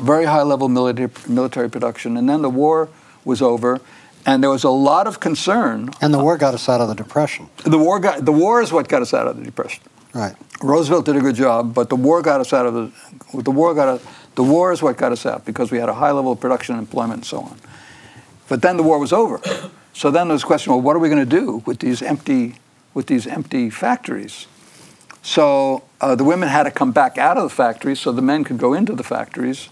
[0.00, 2.16] Very high level military, military production.
[2.16, 2.88] And then the war
[3.26, 3.82] was over,
[4.24, 5.90] and there was a lot of concern.
[6.00, 7.50] And the war got us out of the depression.
[7.64, 9.82] The war got the war is what got us out of the depression.
[10.14, 10.34] Right.
[10.62, 13.74] Roosevelt did a good job, but the war got us out of the the war
[13.74, 14.02] got us,
[14.38, 16.76] the war is what got us out because we had a high level of production
[16.76, 17.58] and employment and so on.
[18.48, 19.40] But then the war was over.
[19.94, 22.02] So then there was a question, well, what are we going to do with these
[22.02, 22.54] empty
[22.94, 24.46] with these empty factories?
[25.22, 28.44] So uh, the women had to come back out of the factories so the men
[28.44, 29.70] could go into the factories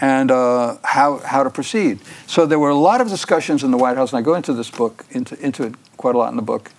[0.00, 2.00] and uh, how, how to proceed.
[2.26, 4.52] So there were a lot of discussions in the White House, and I go into
[4.52, 6.72] this book, into, into it quite a lot in the book,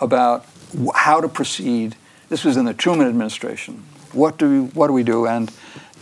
[0.00, 0.44] about
[0.94, 1.96] how to proceed.
[2.28, 3.84] This was in the Truman administration.
[4.12, 5.26] What do we, what do we do?
[5.26, 5.50] And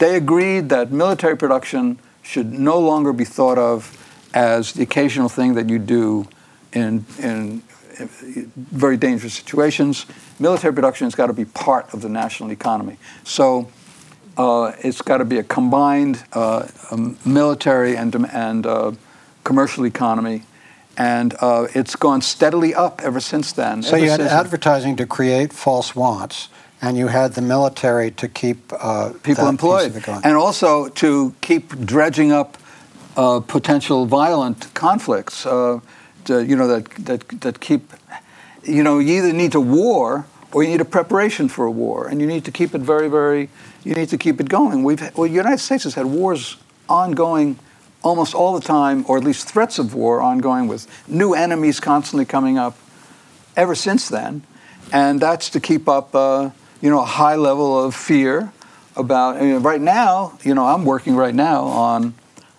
[0.02, 3.96] they agreed that military production should no longer be thought of
[4.34, 6.26] as the occasional thing that you do
[6.72, 7.62] in, in
[8.56, 10.06] very dangerous situations.
[10.40, 12.96] Military production has got to be part of the national economy.
[13.22, 13.70] So
[14.36, 18.92] uh, it's got to be a combined uh, um, military and, and uh,
[19.44, 20.42] commercial economy.
[20.96, 23.84] And uh, it's gone steadily up ever since then.
[23.84, 26.48] So you had advertising to create false wants,
[26.82, 29.94] and you had the military to keep uh, people employed,
[30.24, 32.58] and also to keep dredging up
[33.16, 35.42] uh, potential violent conflicts.
[35.42, 35.80] To,
[36.28, 37.92] you know that that that keep.
[38.64, 42.06] You know, you either need a war or you need a preparation for a war,
[42.06, 43.48] and you need to keep it very, very
[43.84, 44.84] you need to keep it going.
[44.84, 46.56] We've well, the United States has had wars
[46.88, 47.58] ongoing
[48.02, 52.24] almost all the time, or at least threats of war ongoing with new enemies constantly
[52.24, 52.76] coming up
[53.56, 54.42] ever since then,
[54.92, 56.50] and that's to keep up, uh,
[56.82, 58.52] you know, a high level of fear
[58.96, 59.36] about.
[59.36, 62.14] I mean, right now, you know, I'm working right now on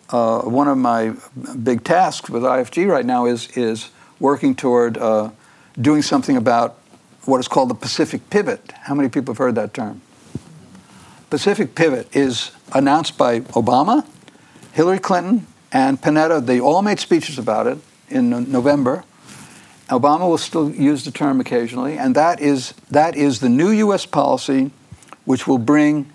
[0.09, 1.13] uh, one of my
[1.61, 5.29] big tasks with IFG right now is is working toward uh,
[5.79, 6.79] doing something about
[7.25, 8.73] what is called the Pacific pivot.
[8.83, 10.01] How many people have heard that term?
[11.33, 14.05] Pacific Pivot is announced by Obama,
[14.71, 16.45] Hillary Clinton, and Panetta.
[16.45, 19.03] They all made speeches about it in November.
[19.89, 24.05] Obama will still use the term occasionally, and that is, that is the new U.S.
[24.05, 24.71] policy
[25.25, 26.11] which will bring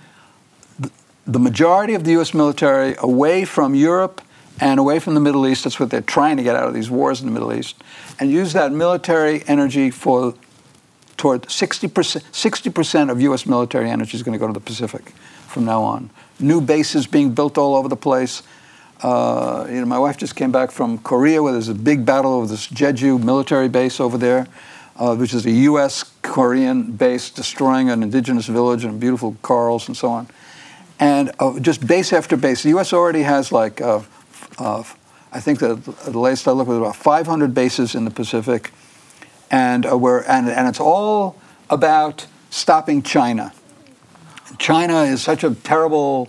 [1.27, 2.33] the majority of the U.S.
[2.33, 4.23] military away from Europe
[4.61, 5.65] and away from the Middle East.
[5.65, 7.77] That's what they're trying to get out of these wars in the Middle East,
[8.19, 10.35] and use that military energy for
[11.17, 13.45] toward 60%, 60% of U.S.
[13.45, 15.11] military energy is going to go to the Pacific
[15.49, 16.11] from now on.
[16.41, 18.43] New bases being built all over the place.
[19.03, 22.33] Uh, you know, my wife just came back from Korea, where there's a big battle
[22.33, 24.49] over this Jeju military base over there,
[24.97, 26.13] uh, which is a U.S.
[26.23, 30.29] Korean base destroying an indigenous village and beautiful corals and so on.
[30.99, 32.65] And uh, just base after base.
[32.65, 32.93] The U.S.
[32.93, 34.01] already has like, uh,
[34.59, 34.83] uh,
[35.33, 38.73] I think the, the latest I looked was about 500 bases in the Pacific,
[39.51, 41.37] and uh, where and, and it's all
[41.71, 43.53] about stopping China.
[44.59, 46.29] China is such a terrible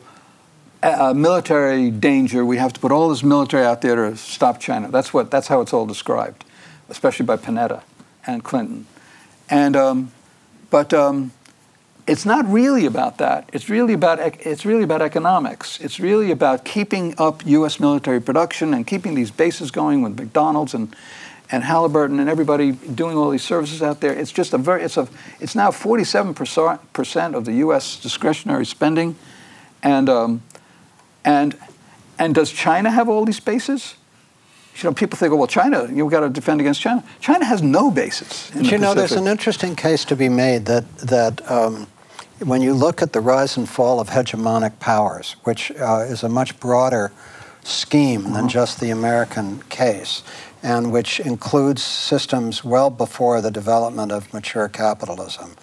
[0.82, 2.46] uh, military danger.
[2.46, 4.90] We have to put all this military out there to stop China.
[4.90, 5.32] That's what.
[5.32, 6.46] That's how it's all described,
[6.90, 7.84] especially by Panetta
[8.26, 8.86] and Clinton.
[9.50, 10.12] And um,
[10.70, 11.32] but um,
[12.08, 13.50] it's not really about that.
[13.54, 15.80] It's really about it's really about economics.
[15.80, 17.80] It's really about keeping up U.S.
[17.80, 20.96] military production and keeping these bases going with McDonald's and
[21.52, 24.14] and Halliburton and everybody doing all these services out there.
[24.14, 25.08] It's just a very it's a
[25.40, 28.00] it's now 47 percent of the U.S.
[28.00, 29.16] discretionary spending,
[29.84, 30.42] and um,
[31.24, 31.58] and
[32.18, 33.96] and does China have all these bases?
[34.76, 37.04] You know, people think, oh, well, China, you've got to defend against China.
[37.20, 38.50] China has no bases.
[38.54, 41.88] but you know, there's an interesting case to be made that that um,
[42.44, 46.30] when you look at the rise and fall of hegemonic powers, which uh, is a
[46.30, 47.12] much broader
[47.64, 48.48] scheme than uh-huh.
[48.48, 50.24] just the American case,
[50.64, 55.56] and which includes systems well before the development of mature capitalism,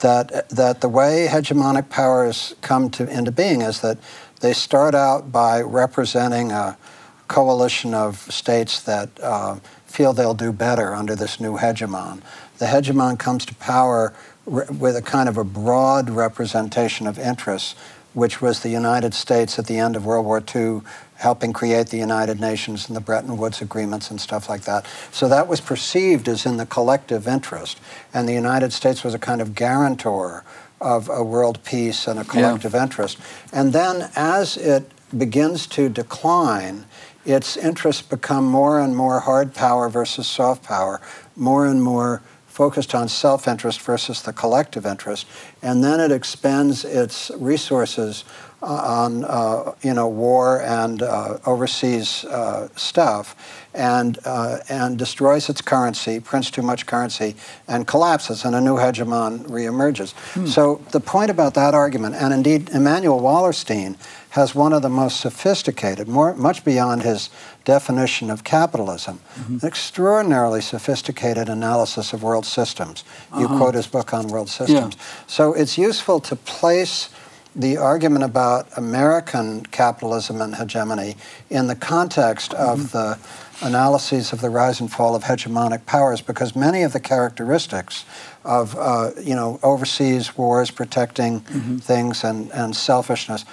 [0.00, 3.98] that that the way hegemonic powers come to into being is that
[4.46, 6.78] they start out by representing a
[7.26, 9.56] coalition of states that uh,
[9.86, 12.22] feel they'll do better under this new hegemon.
[12.58, 14.14] The hegemon comes to power
[14.44, 17.74] re- with a kind of a broad representation of interests,
[18.14, 20.82] which was the United States at the end of World War II
[21.16, 24.86] helping create the United Nations and the Bretton Woods agreements and stuff like that.
[25.10, 27.80] So that was perceived as in the collective interest.
[28.14, 30.44] And the United States was a kind of guarantor
[30.80, 32.82] of a world peace and a collective yeah.
[32.82, 33.18] interest.
[33.52, 36.84] And then as it begins to decline,
[37.24, 41.00] its interests become more and more hard power versus soft power,
[41.34, 45.26] more and more focused on self interest versus the collective interest.
[45.60, 48.24] And then it expends its resources
[48.62, 53.36] on uh, you know war and uh, overseas uh, stuff,
[53.74, 57.34] and uh, and destroys its currency, prints too much currency,
[57.68, 60.12] and collapses, and a new hegemon reemerges.
[60.34, 60.46] Hmm.
[60.46, 63.96] So the point about that argument, and indeed Immanuel Wallerstein
[64.30, 67.30] has one of the most sophisticated, more much beyond his
[67.64, 69.54] definition of capitalism, mm-hmm.
[69.54, 73.02] an extraordinarily sophisticated analysis of world systems.
[73.38, 73.56] You uh-huh.
[73.56, 74.94] quote his book on world systems.
[74.94, 75.02] Yeah.
[75.26, 77.08] So it's useful to place
[77.56, 81.16] the argument about American capitalism and hegemony
[81.48, 82.98] in the context of mm-hmm.
[82.98, 88.04] the analyses of the rise and fall of hegemonic powers because many of the characteristics
[88.44, 91.78] of uh, you know overseas wars protecting mm-hmm.
[91.78, 93.44] things and, and selfishness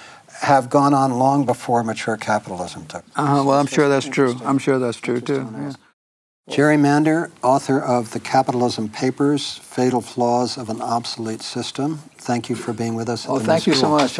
[0.42, 3.06] have gone on long before mature capitalism took.
[3.16, 4.36] Uh-huh, well, I'm sure that's true.
[4.44, 5.48] I'm sure that's true too.
[5.54, 5.74] Yeah.
[6.50, 12.02] Jerry Mander, author of The Capitalism Papers Fatal Flaws of an Obsolete System.
[12.24, 13.28] Thank you for being with us.
[13.28, 14.18] oh, thank you so much.